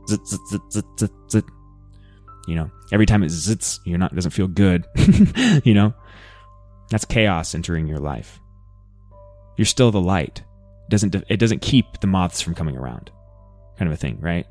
[0.09, 1.45] Zit, zit, zit, zit, zit, zit.
[2.47, 4.87] You know, every time it zits, you're not, it doesn't feel good.
[5.63, 5.93] you know,
[6.89, 8.39] that's chaos entering your life.
[9.55, 10.39] You're still the light.
[10.87, 13.11] It doesn't, it doesn't keep the moths from coming around
[13.77, 14.47] kind of a thing, right?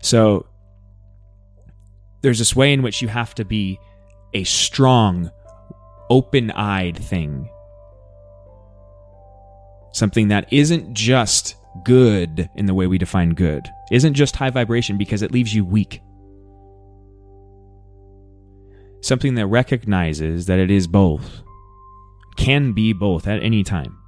[0.00, 0.46] So
[2.24, 3.78] there's this way in which you have to be
[4.32, 5.30] a strong,
[6.10, 7.48] open eyed thing
[9.94, 11.54] something that isn't just
[11.84, 15.64] good in the way we define good, isn't just high vibration because it leaves you
[15.64, 16.02] weak.
[19.00, 21.42] Something that recognizes that it is both,
[22.36, 23.98] can be both at any time.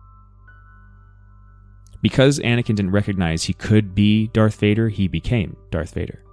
[2.03, 6.26] Because Anakin didn't recognize he could be Darth Vader, he became Darth Vader.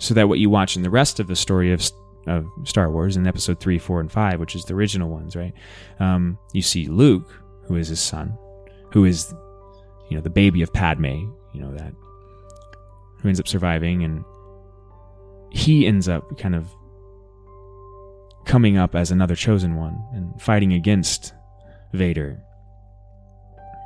[0.00, 1.88] So that what you watch in the rest of the story of
[2.26, 5.54] of Star Wars in episode three, four, and five, which is the original ones, right?
[6.00, 7.30] Um, you see Luke,
[7.64, 8.36] who is his son,
[8.92, 9.32] who is,
[10.10, 11.06] you know, the baby of Padme,
[11.52, 11.92] you know, that,
[13.18, 14.24] who ends up surviving, and
[15.50, 16.68] he ends up kind of
[18.44, 21.32] coming up as another chosen one and fighting against
[21.92, 22.42] Vader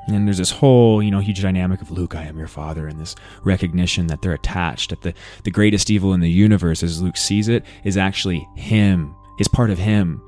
[0.09, 3.01] and there's this whole, you know, huge dynamic of Luke, I am your father, and
[3.01, 7.17] this recognition that they're attached, that the, the greatest evil in the universe, as Luke
[7.17, 10.23] sees it, is actually him, is part of him.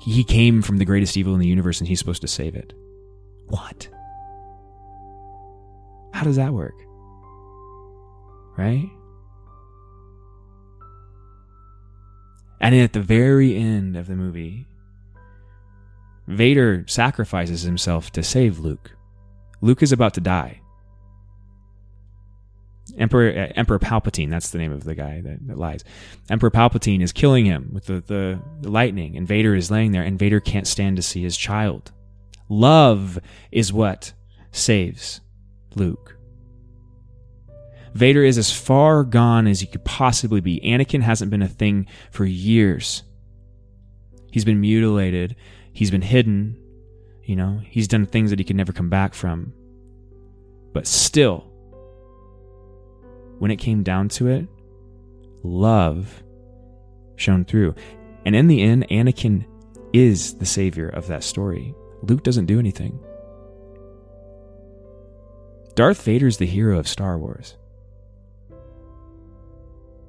[0.00, 2.72] He came from the greatest evil in the universe and he's supposed to save it.
[3.46, 3.88] What?
[6.12, 6.74] How does that work?
[8.56, 8.88] Right?
[12.60, 14.66] And at the very end of the movie,
[16.28, 18.92] Vader sacrifices himself to save Luke.
[19.62, 20.60] Luke is about to die.
[22.98, 25.84] Emperor uh, Emperor Palpatine, that's the name of the guy that, that lies.
[26.28, 30.02] Emperor Palpatine is killing him with the, the, the lightning, and Vader is laying there,
[30.02, 31.92] and Vader can't stand to see his child.
[32.48, 33.18] Love
[33.50, 34.12] is what
[34.50, 35.20] saves
[35.74, 36.16] Luke.
[37.94, 40.60] Vader is as far gone as he could possibly be.
[40.60, 43.04] Anakin hasn't been a thing for years.
[44.32, 45.36] He's been mutilated,
[45.72, 46.61] he's been hidden,
[47.24, 49.52] you know, he's done things that he could never come back from.
[50.72, 51.40] But still,
[53.38, 54.46] when it came down to it,
[55.42, 56.22] love
[57.16, 57.74] shone through.
[58.24, 59.46] And in the end, Anakin
[59.92, 61.74] is the savior of that story.
[62.02, 62.98] Luke doesn't do anything.
[65.74, 67.56] Darth Vader's the hero of Star Wars.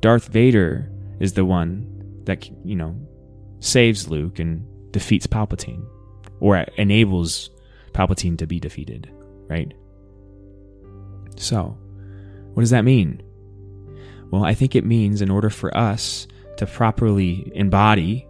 [0.02, 2.96] Darth Vader is the one that, you know,
[3.60, 5.86] saves Luke and defeats Palpatine
[6.40, 7.50] or enables
[7.94, 9.12] Palpatine to be defeated,
[9.48, 9.74] right?
[11.36, 11.78] So,
[12.54, 13.22] what does that mean?
[14.32, 16.28] Well, I think it means in order for us
[16.58, 18.28] to properly embody,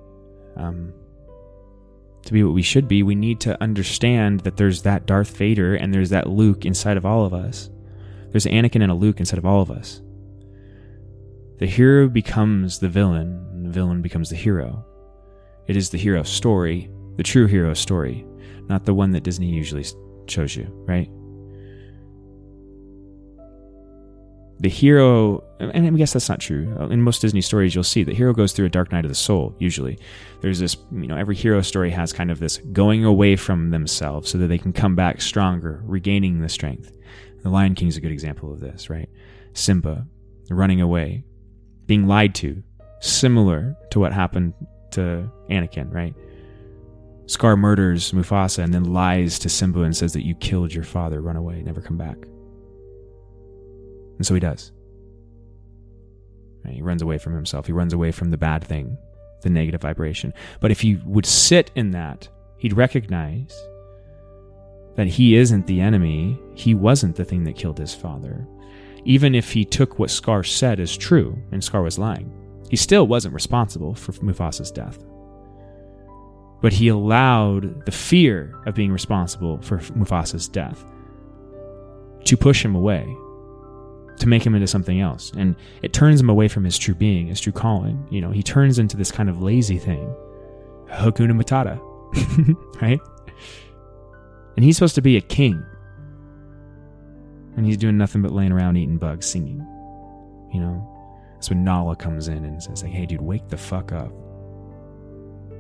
[0.58, 0.93] um,
[2.26, 5.76] to be what we should be, we need to understand that there's that Darth Vader
[5.76, 7.70] and there's that Luke inside of all of us.
[8.32, 10.01] There's Anakin and a Luke inside of all of us.
[11.60, 14.86] The hero becomes the villain, and the villain becomes the hero.
[15.68, 18.26] It is the hero story, the true hero story,
[18.68, 19.86] not the one that Disney usually
[20.28, 21.09] shows you, right?
[24.64, 26.74] the hero, and I guess that's not true.
[26.80, 29.09] Uh, in most Disney stories, you'll see the hero goes through a dark night of
[29.09, 29.53] the soul.
[29.59, 29.99] Usually,
[30.39, 34.30] there's this, you know, every hero story has kind of this going away from themselves
[34.30, 36.95] so that they can come back stronger, regaining the strength.
[37.43, 39.09] The Lion King is a good example of this, right?
[39.51, 40.07] Simba
[40.49, 41.26] running away,
[41.86, 42.64] being lied to,
[43.01, 44.53] similar to what happened
[44.91, 46.16] to Anakin, right?
[47.34, 51.19] Scar murders Mufasa and then lies to Simba and says that you killed your father,
[51.19, 52.17] run away, never come back.
[54.17, 54.71] And so he does.
[56.69, 57.65] He runs away from himself.
[57.65, 58.99] He runs away from the bad thing,
[59.41, 60.31] the negative vibration.
[60.61, 63.59] But if he would sit in that, he'd recognize
[64.95, 66.39] that he isn't the enemy.
[66.53, 68.47] He wasn't the thing that killed his father.
[69.05, 72.31] Even if he took what Scar said as true and Scar was lying,
[72.69, 75.03] he still wasn't responsible for Mufasa's death.
[76.64, 80.84] But he allowed the fear of being responsible for Mufasa's death
[82.24, 83.05] to push him away
[84.20, 85.32] to make him into something else.
[85.36, 88.07] And it turns him away from his true being, his true calling.
[88.09, 90.14] You know, he turns into this kind of lazy thing.
[90.88, 91.80] Hakuna Matata.
[92.82, 92.99] right?
[94.55, 95.64] And he's supposed to be a king.
[97.57, 99.59] And he's doing nothing but laying around eating bugs, singing.
[100.53, 100.89] You know?
[101.34, 104.11] That's when Nala comes in and says, like, hey dude, wake the fuck up.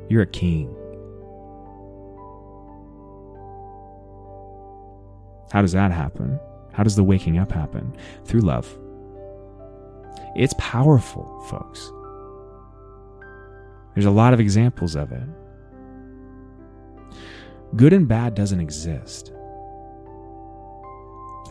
[0.09, 0.73] You're a king.
[5.53, 6.39] How does that happen?
[6.71, 7.95] How does the waking up happen?
[8.25, 8.67] Through love.
[10.35, 11.91] It's powerful, folks.
[13.93, 15.29] There's a lot of examples of it.
[17.75, 19.31] Good and bad doesn't exist.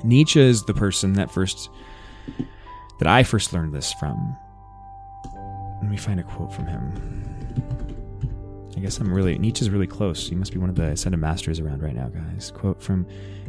[0.02, 1.70] Nietzsche is the person that first
[2.98, 4.36] that I first learned this from.
[5.80, 6.92] Let me find a quote from him.
[8.76, 10.28] I guess I'm really Nietzsche's really close.
[10.28, 12.50] He must be one of the Ascended Masters around right now, guys.
[12.50, 13.06] Quote from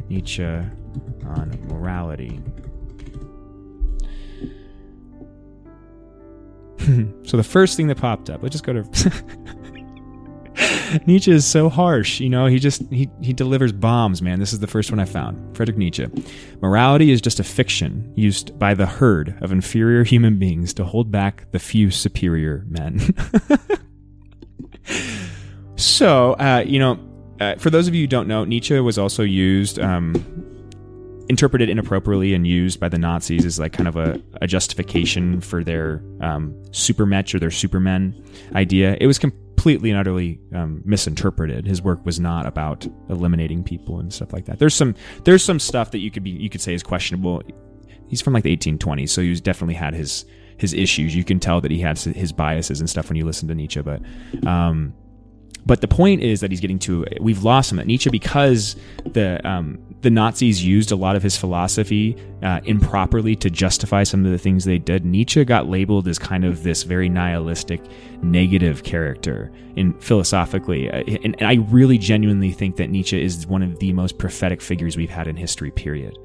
[0.08, 2.40] Nietzsche on morality.
[7.24, 9.12] so the first thing that popped up, let's just go to
[11.06, 14.38] Nietzsche is so harsh, you know, he just he he delivers bombs, man.
[14.38, 15.56] This is the first one I found.
[15.56, 16.06] Friedrich Nietzsche.
[16.60, 21.10] Morality is just a fiction used by the herd of inferior human beings to hold
[21.10, 23.00] back the few superior men.
[25.76, 26.98] so, uh, you know,
[27.44, 30.14] uh, for those of you who don't know, Nietzsche was also used, um,
[31.28, 35.64] interpreted inappropriately and used by the Nazis as like kind of a, a justification for
[35.64, 38.22] their um, supermensch or their supermen
[38.54, 38.96] idea.
[39.00, 41.66] It was completely and utterly um, misinterpreted.
[41.66, 44.58] His work was not about eliminating people and stuff like that.
[44.58, 47.42] There's some there's some stuff that you could be you could say is questionable.
[48.08, 50.26] He's from like the 1820s, so he's definitely had his
[50.58, 51.16] his issues.
[51.16, 53.80] You can tell that he had his biases and stuff when you listen to Nietzsche,
[53.80, 54.02] but
[54.46, 54.94] um,
[55.66, 59.46] but the point is that he's getting to we've lost him at Nietzsche because the
[59.48, 64.32] um, the Nazis used a lot of his philosophy uh, improperly to justify some of
[64.32, 65.04] the things they did.
[65.04, 67.80] Nietzsche got labeled as kind of this very nihilistic,
[68.22, 73.62] negative character in philosophically, uh, and, and I really genuinely think that Nietzsche is one
[73.62, 75.70] of the most prophetic figures we've had in history.
[75.70, 76.16] Period.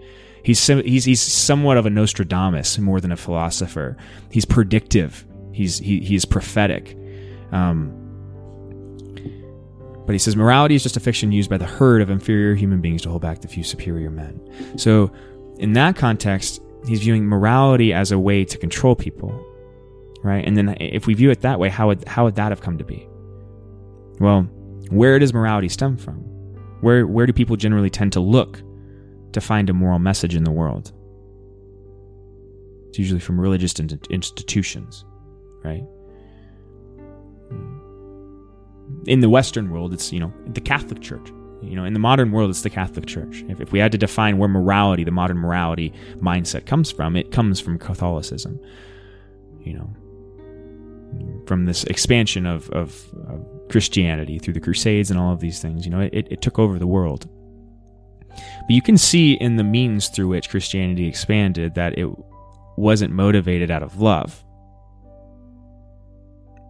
[0.44, 3.98] He's, he's, he's somewhat of a Nostradamus more than a philosopher.
[4.32, 5.26] He's predictive.
[5.52, 6.98] He's, he, he's prophetic.
[7.52, 7.99] Um,
[10.10, 12.82] but he says morality is just a fiction used by the herd of inferior human
[12.82, 14.42] beings to hold back the few superior men.
[14.76, 15.12] So,
[15.60, 19.30] in that context, he's viewing morality as a way to control people,
[20.24, 20.44] right?
[20.44, 22.80] And then if we view it that way, how would how would that have come
[22.80, 23.08] to be?
[24.20, 24.50] Well,
[24.90, 26.16] where does morality stem from?
[26.82, 28.64] Where where do people generally tend to look
[29.34, 30.92] to find a moral message in the world?
[32.88, 35.06] It's usually from religious institutions,
[35.64, 35.84] right?
[39.06, 41.30] In the Western world, it's you know the Catholic Church.
[41.62, 43.44] You know, in the modern world, it's the Catholic Church.
[43.50, 47.32] If, if we had to define where morality, the modern morality mindset comes from, it
[47.32, 48.60] comes from Catholicism.
[49.60, 49.90] You know,
[51.46, 55.86] from this expansion of, of, of Christianity through the Crusades and all of these things.
[55.86, 57.28] You know, it, it took over the world.
[58.30, 62.08] But you can see in the means through which Christianity expanded that it
[62.78, 64.44] wasn't motivated out of love.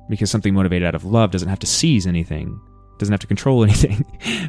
[0.09, 2.59] Because something motivated out of love doesn't have to seize anything,
[2.97, 4.05] doesn't have to control anything,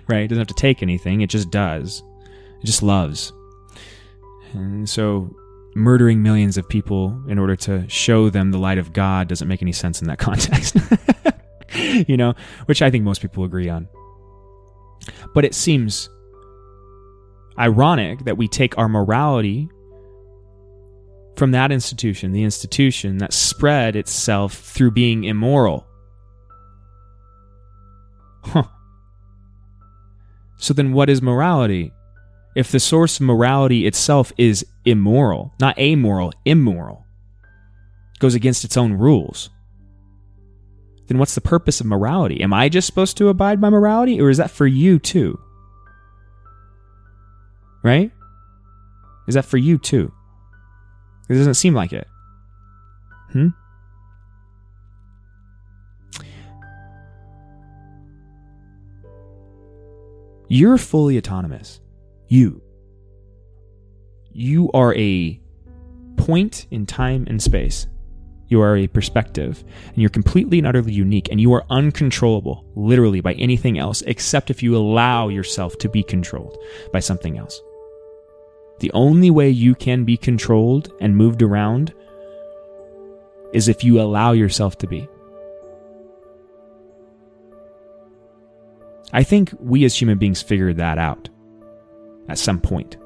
[0.08, 0.22] right?
[0.22, 2.02] It doesn't have to take anything, it just does.
[2.62, 3.32] It just loves.
[4.52, 5.34] And so
[5.74, 9.62] murdering millions of people in order to show them the light of God doesn't make
[9.62, 10.76] any sense in that context.
[12.08, 12.34] you know,
[12.66, 13.88] which I think most people agree on.
[15.34, 16.08] But it seems
[17.58, 19.68] ironic that we take our morality
[21.40, 25.86] from that institution, the institution that spread itself through being immoral.
[28.44, 28.64] Huh.
[30.58, 31.92] So then, what is morality?
[32.54, 37.06] If the source of morality itself is immoral, not amoral, immoral,
[38.18, 39.48] goes against its own rules,
[41.06, 42.42] then what's the purpose of morality?
[42.42, 45.40] Am I just supposed to abide by morality, or is that for you too?
[47.82, 48.12] Right?
[49.26, 50.12] Is that for you too?
[51.30, 52.08] It doesn't seem like it.
[53.30, 53.48] Hmm?
[60.48, 61.80] You're fully autonomous.
[62.26, 62.60] You.
[64.32, 65.40] You are a
[66.16, 67.86] point in time and space.
[68.48, 73.20] You are a perspective, and you're completely and utterly unique, and you are uncontrollable, literally,
[73.20, 76.58] by anything else, except if you allow yourself to be controlled
[76.92, 77.62] by something else.
[78.80, 81.94] The only way you can be controlled and moved around
[83.52, 85.08] is if you allow yourself to be.
[89.12, 91.28] I think we as human beings figured that out
[92.28, 92.96] at some point.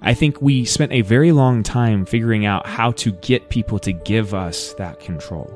[0.00, 3.92] I think we spent a very long time figuring out how to get people to
[3.92, 5.52] give us that control.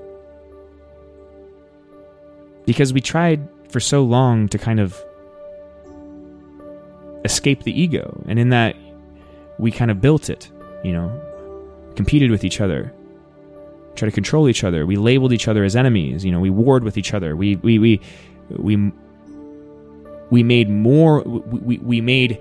[2.66, 5.00] Because we tried for so long to kind of
[7.24, 8.22] escape the ego.
[8.26, 8.76] And in that,
[9.58, 10.50] we kind of built it,
[10.82, 11.10] you know,
[11.96, 12.92] competed with each other,
[13.94, 14.86] tried to control each other.
[14.86, 17.36] We labeled each other as enemies, you know, we warred with each other.
[17.36, 18.00] We, we, we,
[18.48, 18.92] we,
[20.30, 22.40] we made more, we, we made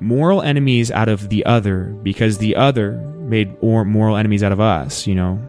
[0.00, 5.06] moral enemies out of the other because the other made moral enemies out of us,
[5.06, 5.40] you know.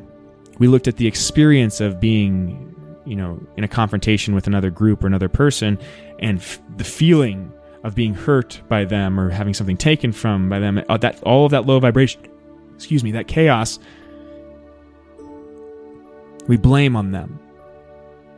[0.60, 2.76] We looked at the experience of being,
[3.06, 5.80] you know, in a confrontation with another group or another person
[6.20, 7.52] and f- the feeling
[7.84, 11.46] of being hurt by them or having something taken from by them uh, that all
[11.46, 12.22] of that low vibration
[12.76, 13.80] excuse me that chaos
[16.48, 17.40] we blame on them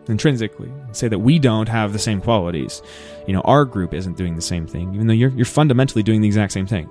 [0.08, 2.82] intrinsically and say that we don't have the same qualities.
[3.28, 6.22] You know our group isn't doing the same thing even though you're you're fundamentally doing
[6.22, 6.90] the exact same thing.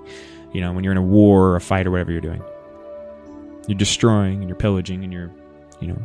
[0.51, 2.43] You know when you're in a war or a fight or whatever you're doing
[3.67, 5.31] you're destroying and you're pillaging and you're
[5.79, 6.01] you know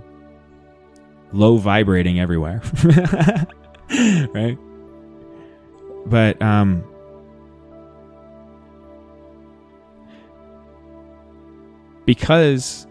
[1.33, 2.63] low vibrating everywhere.
[4.35, 4.59] Right
[6.09, 6.85] but um,
[12.07, 12.87] because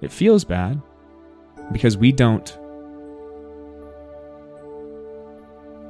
[0.00, 0.80] it feels bad,
[1.72, 2.58] because we don't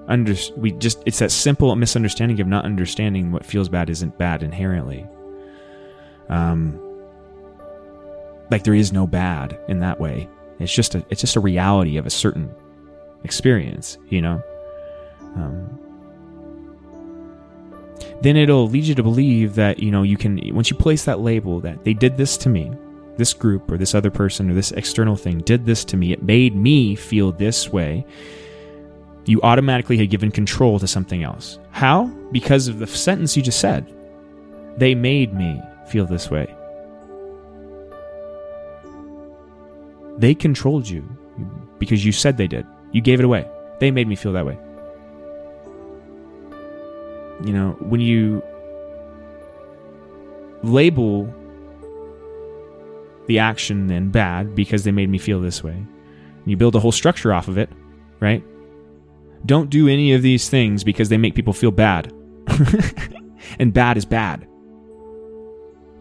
[0.06, 4.42] under we just it's that simple misunderstanding of not understanding what feels bad isn't bad
[4.42, 5.06] inherently.
[6.28, 6.78] Um,
[8.50, 10.28] like there is no bad in that way.
[10.60, 12.54] It's just a it's just a reality of a certain
[13.24, 14.42] experience, you know.
[15.36, 15.80] Um,
[18.20, 21.20] then it'll lead you to believe that, you know, you can, once you place that
[21.20, 22.72] label that they did this to me,
[23.16, 26.22] this group or this other person or this external thing did this to me, it
[26.22, 28.04] made me feel this way,
[29.26, 31.58] you automatically had given control to something else.
[31.70, 32.06] How?
[32.32, 33.90] Because of the sentence you just said.
[34.76, 36.52] They made me feel this way.
[40.18, 41.08] They controlled you
[41.78, 42.66] because you said they did.
[42.92, 43.48] You gave it away.
[43.80, 44.58] They made me feel that way
[47.42, 48.42] you know, when you
[50.62, 51.32] label
[53.26, 56.80] the action then bad because they made me feel this way, and you build a
[56.80, 57.70] whole structure off of it,
[58.20, 58.44] right?
[59.46, 62.12] Don't do any of these things because they make people feel bad.
[63.58, 64.46] and bad is bad.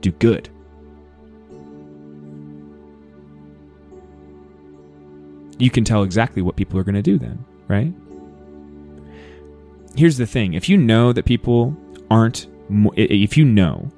[0.01, 0.49] Do good.
[5.59, 7.93] You can tell exactly what people are going to do then, right?
[9.95, 10.53] Here's the thing.
[10.53, 11.75] If you know that people
[12.09, 12.47] aren't
[12.95, 13.89] if you know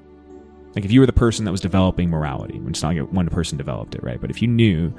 [0.76, 3.28] like if you were the person that was developing morality when it's not like one
[3.30, 4.20] person developed it right?
[4.20, 4.94] But if you knew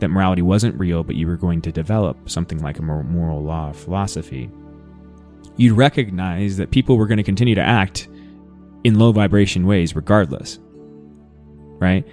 [0.00, 3.70] that morality wasn't real but you were going to develop something like a moral law
[3.70, 4.50] or philosophy
[5.56, 8.08] you'd recognize that people were going to continue to act
[8.84, 10.58] in low vibration ways regardless
[11.80, 12.06] right?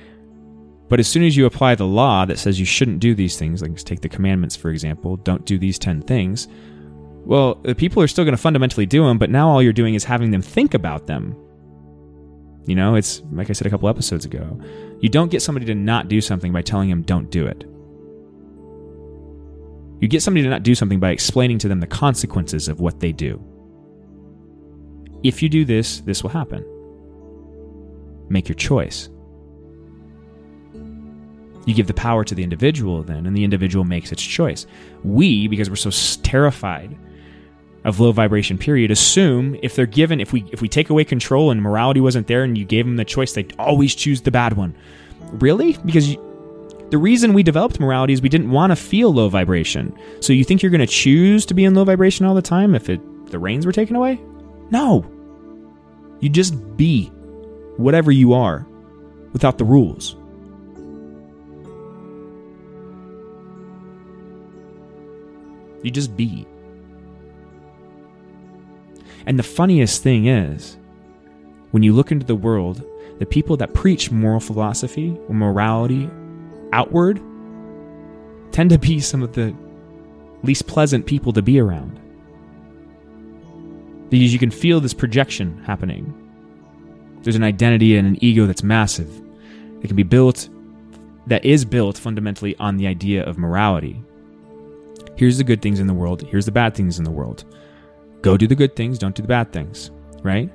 [0.88, 3.62] But as soon as you apply the law that says you shouldn't do these things,
[3.62, 6.48] like take the commandments, for example, don't do these 10 things,
[7.26, 9.96] well, the people are still going to fundamentally do them, but now all you're doing
[9.96, 11.36] is having them think about them.
[12.68, 14.60] You know, it's like I said a couple episodes ago.
[15.00, 17.64] You don't get somebody to not do something by telling them don't do it.
[20.02, 23.00] You get somebody to not do something by explaining to them the consequences of what
[23.00, 23.44] they do.
[25.24, 26.64] If you do this, this will happen.
[28.30, 29.10] Make your choice.
[31.66, 34.68] You give the power to the individual then, and the individual makes its choice.
[35.04, 36.96] We, because we're so terrified
[37.86, 41.52] of low vibration period, assume if they're given, if we if we take away control
[41.52, 44.54] and morality wasn't there, and you gave them the choice, they'd always choose the bad
[44.54, 44.76] one.
[45.34, 45.78] Really?
[45.86, 49.98] Because you, the reason we developed morality is we didn't want to feel low vibration.
[50.20, 52.76] So you think you're going to choose to be in low vibration all the time
[52.76, 53.00] if it
[53.32, 54.20] the reins were taken away?
[54.72, 55.06] No.
[56.22, 57.08] You just be
[57.78, 58.66] whatever you are
[59.32, 60.16] without the rules.
[65.84, 66.48] You just be.
[69.26, 70.78] And the funniest thing is,
[71.72, 72.84] when you look into the world,
[73.20, 76.10] the people that preach moral philosophy or morality
[76.74, 77.22] outward
[78.52, 79.56] tend to be some of the
[80.44, 82.00] least pleasant people to be around.
[84.10, 86.14] Because you can feel this projection happening.
[87.24, 89.10] There's an identity and an ego that's massive.
[89.82, 90.48] It can be built,
[91.28, 94.02] that is built fundamentally on the idea of morality.
[95.16, 97.46] Here's the good things in the world, here's the bad things in the world.
[98.26, 99.92] Go do the good things, don't do the bad things,
[100.24, 100.52] right?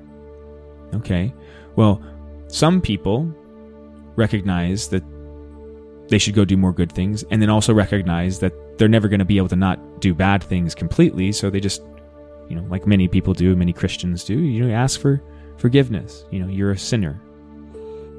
[0.92, 1.32] Okay.
[1.76, 2.02] Well,
[2.48, 3.32] some people
[4.16, 5.04] recognize that
[6.08, 9.20] they should go do more good things and then also recognize that they're never going
[9.20, 11.80] to be able to not do bad things completely, so they just
[12.48, 15.22] you know, like many people do, many Christians do, you know, ask for
[15.58, 16.24] forgiveness.
[16.32, 17.22] You know, you're a sinner.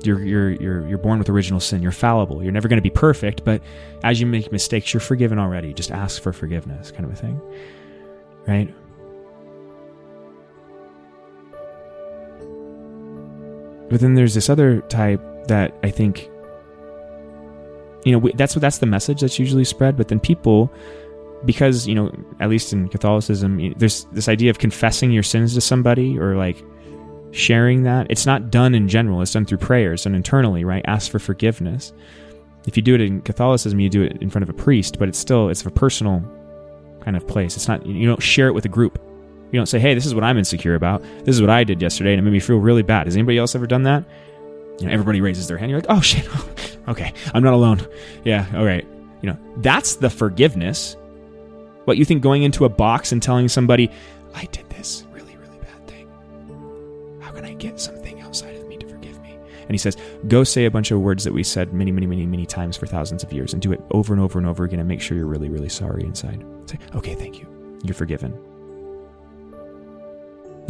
[0.03, 1.81] You're, you're, you're, you're born with original sin.
[1.83, 2.41] You're fallible.
[2.41, 3.61] You're never going to be perfect, but
[4.03, 5.73] as you make mistakes, you're forgiven already.
[5.73, 7.41] Just ask for forgiveness, kind of a thing.
[8.47, 8.73] Right?
[13.91, 16.29] But then there's this other type that I think,
[18.05, 19.97] you know, that's what that's the message that's usually spread.
[19.97, 20.71] But then people,
[21.43, 25.61] because you know, at least in Catholicism, there's this idea of confessing your sins to
[25.61, 26.63] somebody or like
[27.31, 28.07] sharing that.
[28.09, 30.85] It's not done in general, it's done through prayers and internally, right?
[30.87, 31.91] Ask for forgiveness.
[32.65, 35.09] If you do it in Catholicism, you do it in front of a priest, but
[35.09, 36.23] it's still it's a personal
[37.01, 37.57] kind of place.
[37.57, 39.01] It's not you don't share it with a group.
[39.51, 41.03] You don't say, "Hey, this is what I'm insecure about.
[41.25, 43.37] This is what I did yesterday, and it made me feel really bad." Has anybody
[43.37, 44.03] else ever done that?
[44.79, 45.69] You know, everybody raises their hand.
[45.69, 46.27] You're like, "Oh shit,
[46.87, 47.85] okay, I'm not alone."
[48.23, 48.85] Yeah, all right.
[49.21, 50.95] You know, that's the forgiveness.
[51.85, 53.91] What you think going into a box and telling somebody,
[54.33, 56.07] "I did this really, really bad thing.
[57.19, 59.37] How can I get something outside of me to forgive me.
[59.61, 59.97] And he says,
[60.27, 62.85] Go say a bunch of words that we said many, many, many, many times for
[62.85, 65.17] thousands of years and do it over and over and over again and make sure
[65.17, 66.43] you're really, really sorry inside.
[66.65, 67.47] Say, Okay, thank you.
[67.83, 68.37] You're forgiven.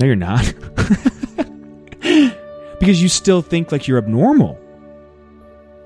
[0.01, 0.43] No, you're not.
[2.79, 4.59] because you still think like you're abnormal.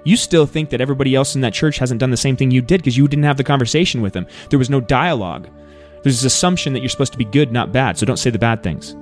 [0.04, 2.62] You still think that everybody else in that church hasn't done the same thing you
[2.62, 4.26] did because you didn't have the conversation with them.
[4.50, 5.48] There was no dialogue.
[6.04, 8.40] There's this assumption that you're supposed to be good, not bad, so don't say the
[8.40, 8.96] bad things.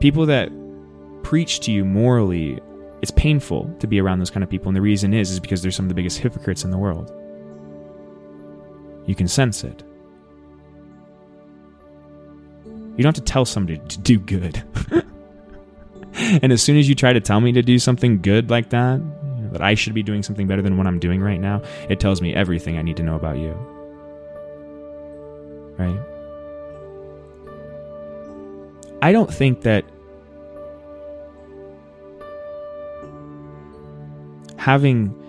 [0.00, 0.50] people that
[1.22, 2.58] preach to you morally,
[3.02, 4.68] it's painful to be around those kind of people.
[4.68, 7.12] And the reason is, is because they're some of the biggest hypocrites in the world.
[9.10, 9.82] You can sense it.
[12.64, 14.62] You don't have to tell somebody to do good.
[16.14, 19.00] and as soon as you try to tell me to do something good like that,
[19.00, 21.60] you know, that I should be doing something better than what I'm doing right now,
[21.88, 23.50] it tells me everything I need to know about you.
[25.76, 25.98] Right?
[29.02, 29.84] I don't think that
[34.56, 35.19] having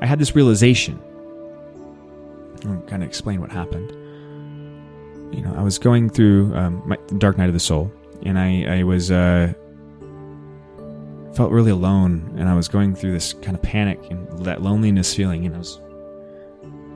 [0.00, 1.00] I had this realization.
[2.66, 3.90] I'll kind of explain what happened.
[5.34, 7.92] You know, I was going through um, my dark night of the soul,
[8.24, 9.52] and I, I was uh,
[11.34, 15.14] felt really alone, and I was going through this kind of panic and that loneliness
[15.14, 15.80] feeling, and I was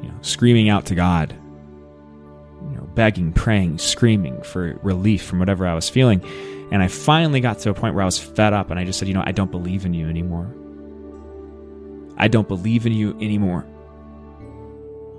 [0.03, 1.35] you know, screaming out to God,
[2.71, 6.25] you know, begging, praying, screaming for relief from whatever I was feeling.
[6.73, 8.99] And I finally got to a point where I was fed up and I just
[8.99, 10.53] said, you know, I don't believe in you anymore.
[12.25, 13.67] I don't believe in you anymore.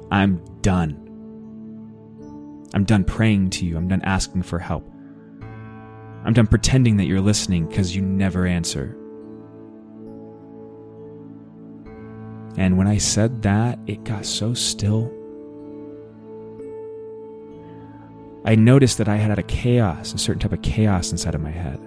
[0.09, 0.97] I'm done.
[2.73, 3.77] I'm done praying to you.
[3.77, 4.83] I'm done asking for help.
[6.23, 8.97] I'm done pretending that you're listening because you never answer.
[12.57, 15.13] And when I said that, it got so still.
[18.45, 21.41] I noticed that I had had a chaos, a certain type of chaos inside of
[21.41, 21.79] my head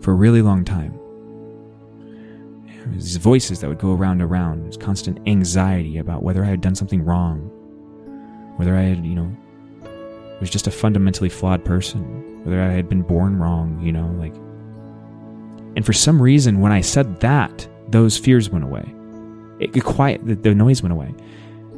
[0.00, 0.98] for a really long time.
[2.88, 6.60] These voices that would go around and around, this constant anxiety about whether I had
[6.60, 7.50] done something wrong,
[8.56, 9.36] whether I had, you know,
[10.40, 14.34] was just a fundamentally flawed person, whether I had been born wrong, you know, like.
[15.76, 18.92] And for some reason, when I said that, those fears went away.
[19.60, 21.14] It, it quiet, the, the noise went away.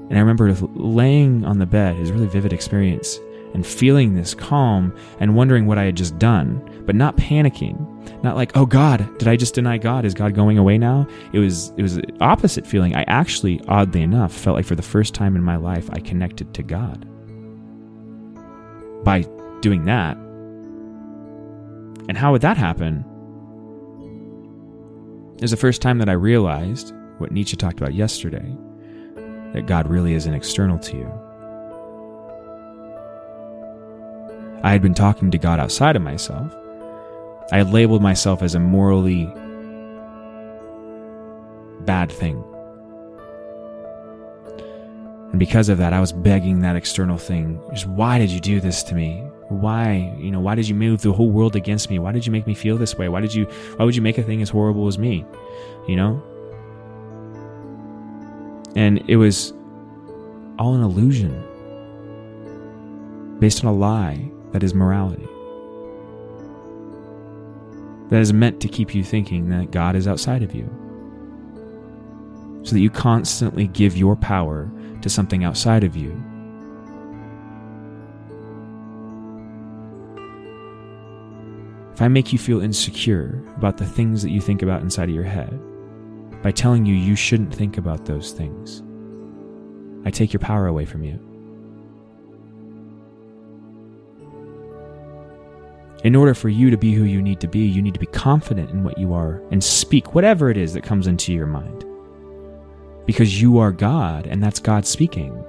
[0.09, 3.19] And I remember laying on the bed, it was a really vivid experience,
[3.55, 7.89] and feeling this calm and wondering what I had just done, but not panicking.
[8.23, 10.05] Not like, oh God, did I just deny God?
[10.05, 11.07] Is God going away now?
[11.33, 12.95] It was it was the opposite feeling.
[12.95, 16.55] I actually, oddly enough, felt like for the first time in my life I connected
[16.55, 17.07] to God.
[19.05, 19.27] By
[19.61, 20.17] doing that.
[22.09, 23.05] And how would that happen?
[25.37, 28.57] It was the first time that I realized what Nietzsche talked about yesterday
[29.55, 31.32] that God really isn't external to you.
[34.63, 36.55] I had been talking to God outside of myself.
[37.51, 39.27] I had labeled myself as a morally
[41.81, 42.43] bad thing.
[45.31, 48.61] And because of that, I was begging that external thing, just why did you do
[48.61, 49.21] this to me?
[49.49, 51.99] Why, you know, why did you move the whole world against me?
[51.99, 53.09] Why did you make me feel this way?
[53.09, 53.47] Why did you
[53.77, 55.27] why would you make a thing as horrible as me?
[55.89, 56.23] You know?
[58.77, 59.53] And it was
[60.59, 61.43] all an illusion
[63.41, 65.27] based on a lie that is morality.
[68.11, 70.71] That is meant to keep you thinking that God is outside of you.
[72.63, 76.13] So that you constantly give your power to something outside of you.
[81.95, 85.15] If I make you feel insecure about the things that you think about inside of
[85.15, 85.59] your head,
[86.43, 88.83] by telling you you shouldn't think about those things,
[90.05, 91.32] I take your power away from you.
[96.05, 98.07] In order for you to be who you need to be, you need to be
[98.07, 101.85] confident in what you are and speak whatever it is that comes into your mind.
[103.07, 105.45] Because you are God, and that's God speaking.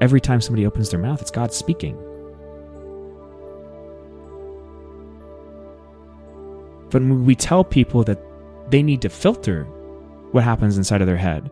[0.00, 1.96] Every time somebody opens their mouth, it's God speaking.
[6.90, 8.20] But when we tell people that
[8.70, 9.64] they need to filter
[10.32, 11.50] what happens inside of their head,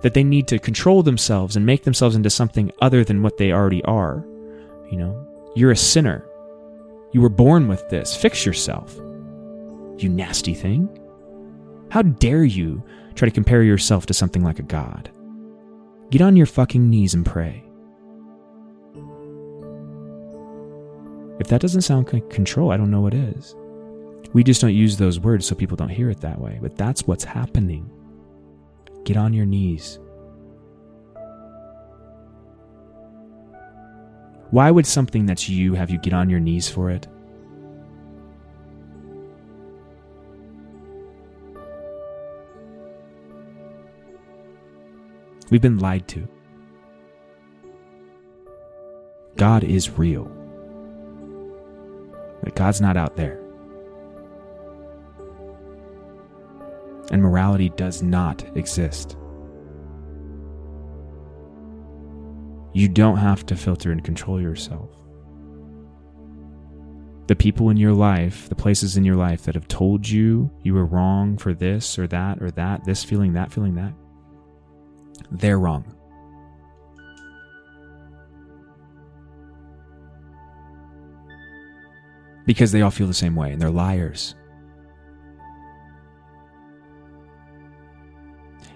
[0.00, 3.52] that they need to control themselves and make themselves into something other than what they
[3.52, 4.24] already are,
[4.90, 6.27] you know, you're a sinner.
[7.12, 8.14] You were born with this.
[8.16, 8.94] Fix yourself.
[9.96, 10.88] You nasty thing.
[11.90, 12.82] How dare you
[13.14, 15.10] try to compare yourself to something like a god?
[16.10, 17.64] Get on your fucking knees and pray.
[21.40, 23.54] If that doesn't sound like control, I don't know what is.
[24.32, 27.06] We just don't use those words so people don't hear it that way, but that's
[27.06, 27.90] what's happening.
[29.04, 29.98] Get on your knees.
[34.50, 37.06] Why would something that's you have you get on your knees for it?
[45.50, 46.28] We've been lied to.
[49.36, 50.24] God is real.
[52.42, 53.40] But God's not out there.
[57.10, 59.16] And morality does not exist.
[62.78, 64.88] You don't have to filter and control yourself.
[67.26, 70.74] The people in your life, the places in your life that have told you you
[70.74, 73.92] were wrong for this or that or that, this feeling, that feeling, that,
[75.32, 75.92] they're wrong.
[82.46, 84.36] Because they all feel the same way and they're liars.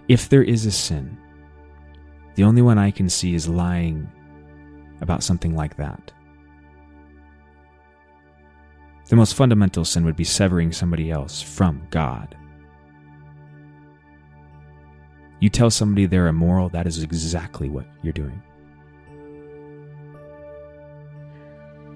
[0.08, 1.18] If there is a sin,
[2.34, 4.10] the only one I can see is lying
[5.00, 6.12] about something like that.
[9.08, 12.34] The most fundamental sin would be severing somebody else from God.
[15.40, 18.40] You tell somebody they're immoral, that is exactly what you're doing.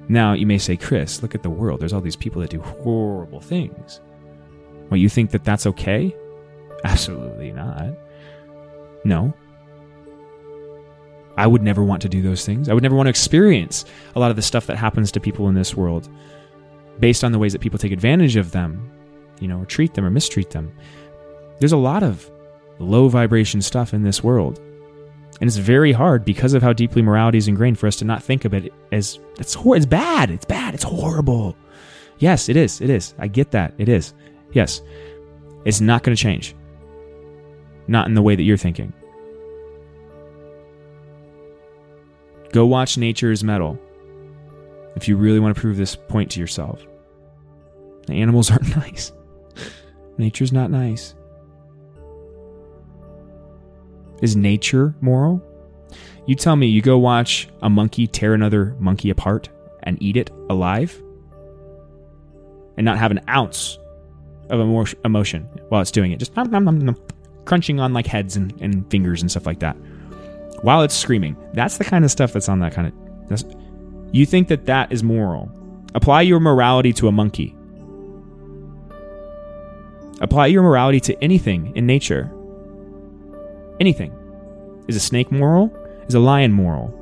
[0.09, 1.81] Now, you may say, Chris, look at the world.
[1.81, 4.01] There's all these people that do horrible things.
[4.91, 6.15] Well, you think that that's okay?
[6.85, 7.97] Absolutely not.
[9.05, 9.33] No,
[11.37, 12.69] I would never want to do those things.
[12.69, 13.85] I would never want to experience
[14.15, 16.09] a lot of the stuff that happens to people in this world
[16.99, 18.91] based on the ways that people take advantage of them,
[19.41, 20.73] you know, or treat them or mistreat them.
[21.59, 22.31] There's a lot of
[22.79, 24.61] low vibration stuff in this world.
[25.41, 28.23] And it's very hard because of how deeply morality is ingrained for us to not
[28.23, 30.31] think of it as it's hor- it's bad.
[30.31, 30.73] It's bad.
[30.73, 31.55] It's horrible.
[32.19, 32.81] Yes, it is.
[32.81, 33.15] It is.
[33.19, 33.75] I get that.
[33.77, 34.15] It is.
[34.53, 34.81] Yes.
[35.67, 36.55] It's not going to change.
[37.89, 38.95] Not in the way that you're thinking.
[42.53, 43.79] Go watch Nature is Metal
[44.97, 46.85] if you really want to prove this point to yourself.
[48.07, 49.13] The animals aren't nice.
[50.19, 51.15] Nature's not nice.
[54.23, 55.43] Is nature moral?
[56.27, 59.51] You tell me you go watch a monkey tear another monkey apart
[59.83, 61.01] and eat it alive
[62.77, 63.79] and not have an ounce
[64.49, 64.61] of
[65.05, 66.19] emotion while it's doing it.
[66.19, 66.97] Just nom, nom, nom,
[67.45, 69.77] crunching on like heads and, and fingers and stuff like that
[70.63, 71.37] while it's screaming.
[71.53, 72.93] That's the kind of stuff that's on that kind
[73.31, 73.45] of.
[74.13, 75.51] you think that that is moral?
[75.95, 77.57] Apply your morality to a monkey.
[80.21, 82.33] Apply your morality to anything in nature.
[83.81, 84.13] Anything.
[84.89, 85.71] Is a snake moral?
[86.09, 86.93] Is a lion moral?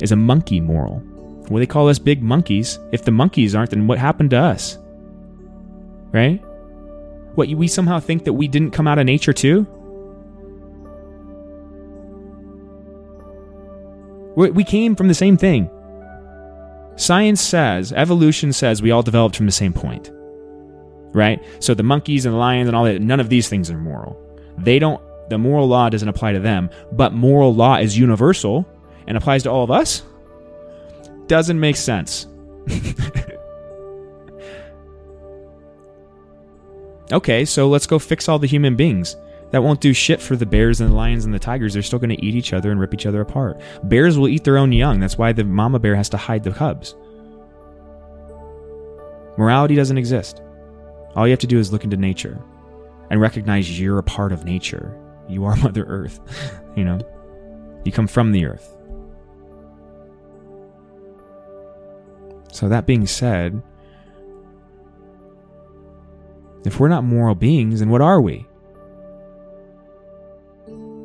[0.00, 1.02] Is a monkey moral?
[1.48, 2.78] Well, they call us big monkeys.
[2.92, 4.78] If the monkeys aren't, then what happened to us?
[6.12, 6.42] Right?
[7.34, 9.66] What, we somehow think that we didn't come out of nature too?
[14.34, 15.70] We came from the same thing.
[16.96, 20.10] Science says, evolution says we all developed from the same point.
[21.14, 21.42] Right?
[21.60, 24.18] So the monkeys and the lions and all that, none of these things are moral.
[24.58, 28.66] They don't, the moral law doesn't apply to them, but moral law is universal
[29.06, 30.02] and applies to all of us?
[31.26, 32.26] Doesn't make sense.
[37.12, 39.16] okay, so let's go fix all the human beings.
[39.52, 41.74] That won't do shit for the bears and the lions and the tigers.
[41.74, 43.60] They're still going to eat each other and rip each other apart.
[43.84, 44.98] Bears will eat their own young.
[44.98, 46.96] That's why the mama bear has to hide the cubs.
[49.36, 50.42] Morality doesn't exist.
[51.14, 52.42] All you have to do is look into nature
[53.10, 54.98] and recognize you're a part of nature.
[55.28, 56.20] You are Mother Earth.
[56.76, 56.98] you know,
[57.84, 58.74] you come from the earth.
[62.52, 63.62] So, that being said,
[66.64, 68.46] if we're not moral beings, then what are we?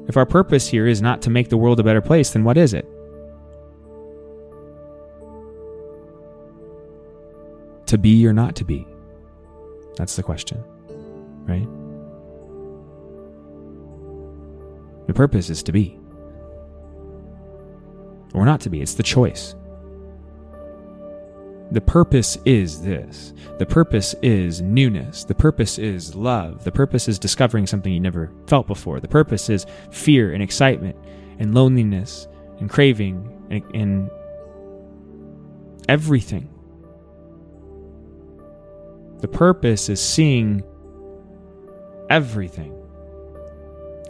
[0.07, 2.57] If our purpose here is not to make the world a better place, then what
[2.57, 2.85] is it?
[7.87, 8.87] To be or not to be?
[9.97, 10.63] That's the question,
[11.45, 11.67] right?
[15.07, 15.99] The purpose is to be
[18.33, 18.81] or not to be.
[18.81, 19.55] It's the choice.
[21.71, 23.33] The purpose is this.
[23.57, 25.25] The purpose is newness.
[25.25, 26.63] The purpose is love.
[26.63, 29.01] The purpose is discovering something you never felt before.
[29.01, 30.95] The purpose is fear and excitement
[31.39, 32.27] and loneliness
[32.59, 34.09] and craving and, and
[35.89, 36.49] everything.
[39.19, 40.63] The purpose is seeing
[42.09, 42.73] everything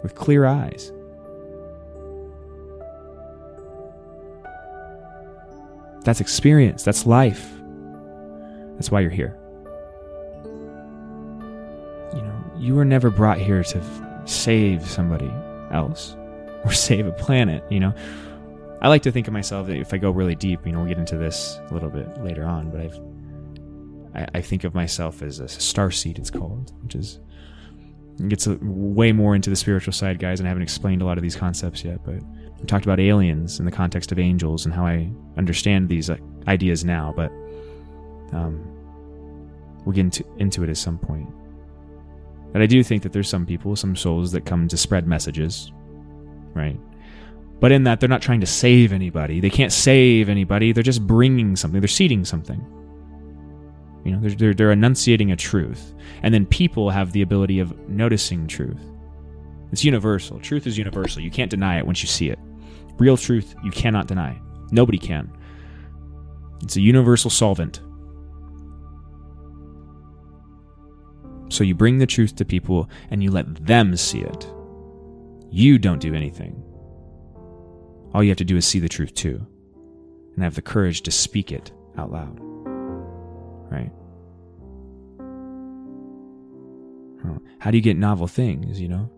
[0.02, 0.92] with clear eyes.
[6.02, 6.82] That's experience.
[6.82, 7.48] That's life.
[8.74, 9.36] That's why you're here.
[12.14, 15.30] You know, you were never brought here to save somebody
[15.72, 16.16] else
[16.64, 17.94] or save a planet, you know.
[18.80, 20.88] I like to think of myself that if I go really deep, you know, we'll
[20.88, 22.98] get into this a little bit later on, but I've
[24.14, 27.20] I, I think of myself as a star seed it's called, which is
[28.26, 31.22] gets way more into the spiritual side, guys, and I haven't explained a lot of
[31.22, 32.16] these concepts yet, but
[32.58, 36.10] we talked about aliens in the context of angels and how I understand these
[36.48, 37.30] ideas now, but
[38.32, 38.60] um,
[39.84, 41.28] we'll get into, into it at some point.
[42.52, 45.70] But I do think that there's some people, some souls that come to spread messages,
[46.54, 46.80] right?
[47.60, 49.40] But in that, they're not trying to save anybody.
[49.40, 50.72] They can't save anybody.
[50.72, 51.80] They're just bringing something.
[51.80, 52.64] They're seeding something.
[54.04, 55.94] You know, they're, they're, enunciating a truth.
[56.22, 58.80] And then people have the ability of noticing truth.
[59.72, 60.38] It's universal.
[60.40, 61.22] Truth is universal.
[61.22, 62.38] You can't deny it once you see it.
[62.98, 64.40] Real truth, you cannot deny.
[64.70, 65.30] Nobody can.
[66.62, 67.80] It's a universal solvent.
[71.50, 74.52] So you bring the truth to people and you let them see it.
[75.50, 76.62] You don't do anything.
[78.14, 79.46] All you have to do is see the truth too
[80.34, 82.47] and have the courage to speak it out loud.
[83.70, 83.92] Right?
[87.60, 89.10] How do you get novel things, you know?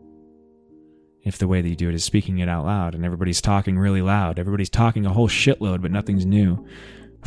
[1.23, 3.79] if the way that you do it is speaking it out loud and everybody's talking
[3.79, 6.67] really loud, everybody's talking a whole shitload, but nothing's new.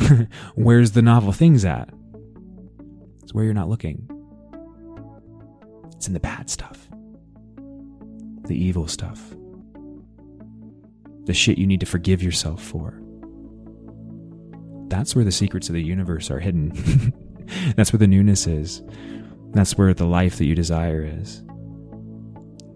[0.54, 1.90] Where's the novel things at?
[3.22, 4.08] It's where you're not looking.
[5.94, 6.88] It's in the bad stuff,
[8.46, 9.34] the evil stuff,
[11.24, 13.00] the shit you need to forgive yourself for.
[14.94, 16.70] That's where the secrets of the universe are hidden.
[17.76, 18.80] That's where the newness is.
[19.50, 21.42] That's where the life that you desire is.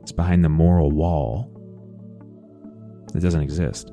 [0.02, 1.48] It's behind the moral wall
[3.12, 3.92] that doesn't exist.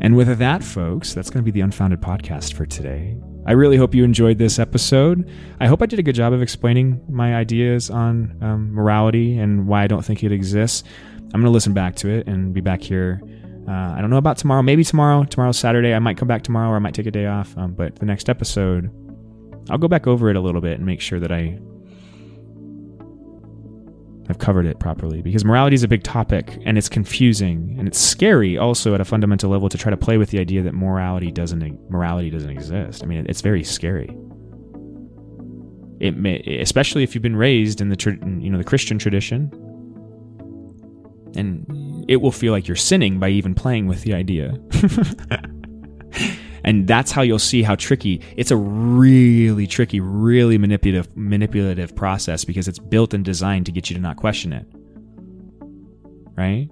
[0.00, 3.16] And with that, folks, that's going to be the Unfounded podcast for today.
[3.46, 5.26] I really hope you enjoyed this episode.
[5.58, 9.66] I hope I did a good job of explaining my ideas on um, morality and
[9.66, 10.84] why I don't think it exists.
[11.16, 13.22] I'm going to listen back to it and be back here.
[13.68, 14.62] Uh, I don't know about tomorrow.
[14.62, 15.24] Maybe tomorrow.
[15.24, 15.92] Tomorrow's Saturday.
[15.92, 17.56] I might come back tomorrow or I might take a day off.
[17.58, 18.90] Um, but the next episode,
[19.68, 21.58] I'll go back over it a little bit and make sure that I
[24.30, 27.98] I've covered it properly because morality is a big topic and it's confusing and it's
[27.98, 31.30] scary also at a fundamental level to try to play with the idea that morality
[31.30, 33.02] doesn't morality doesn't exist.
[33.02, 34.16] I mean, it's very scary.
[36.00, 39.50] It may, especially if you've been raised in the you know the Christian tradition,
[41.34, 41.66] and
[42.08, 44.58] it will feel like you're sinning by even playing with the idea.
[46.64, 52.44] and that's how you'll see how tricky it's a really tricky really manipulative manipulative process
[52.44, 54.66] because it's built and designed to get you to not question it.
[56.36, 56.68] Right?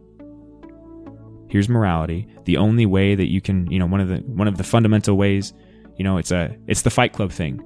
[1.49, 2.27] Here's morality.
[2.45, 5.17] The only way that you can you know one of the one of the fundamental
[5.17, 5.53] ways
[5.97, 7.63] you know it's a it's the fight club thing.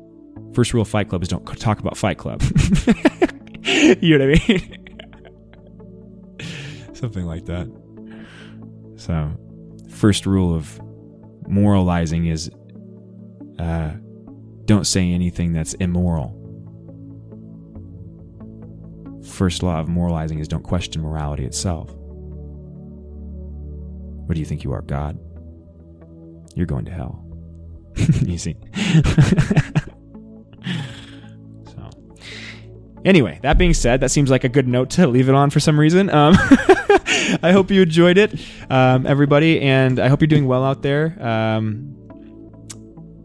[0.55, 2.43] First rule of fight club is don't talk about fight club.
[4.01, 4.80] You know what i mean
[7.01, 7.67] something like that
[8.97, 9.33] so
[9.89, 10.81] first rule of
[11.49, 12.51] moralizing is
[13.59, 13.93] uh,
[14.65, 16.37] don't say anything that's immoral.
[19.25, 21.91] First law of moralizing is don't question morality itself.
[24.27, 25.19] What do you think you are, God?
[26.55, 27.25] You're going to hell.
[27.97, 28.57] you see.
[31.75, 31.91] so,
[33.05, 35.59] anyway, that being said, that seems like a good note to leave it on for
[35.61, 36.09] some reason.
[36.11, 36.35] Um,
[37.43, 38.35] I hope you enjoyed it,
[38.71, 41.17] um, everybody, and I hope you're doing well out there.
[41.21, 41.95] Um,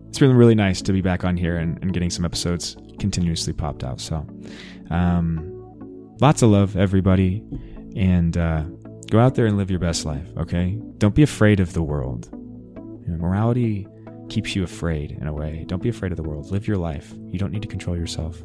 [0.09, 3.53] it's been really nice to be back on here and, and getting some episodes continuously
[3.53, 3.99] popped out.
[3.99, 4.25] So,
[4.89, 5.51] um,
[6.21, 7.43] lots of love, everybody,
[7.95, 8.63] and uh,
[9.09, 10.27] go out there and live your best life.
[10.37, 12.29] Okay, don't be afraid of the world.
[12.31, 13.87] You know, morality
[14.29, 15.65] keeps you afraid in a way.
[15.67, 16.51] Don't be afraid of the world.
[16.51, 17.13] Live your life.
[17.27, 18.41] You don't need to control yourself.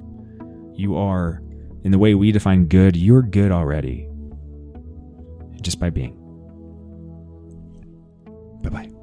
[0.75, 1.43] You are,
[1.85, 4.10] in the way we define good, you're good already
[5.61, 6.17] just by being.
[8.63, 9.00] Bye bye.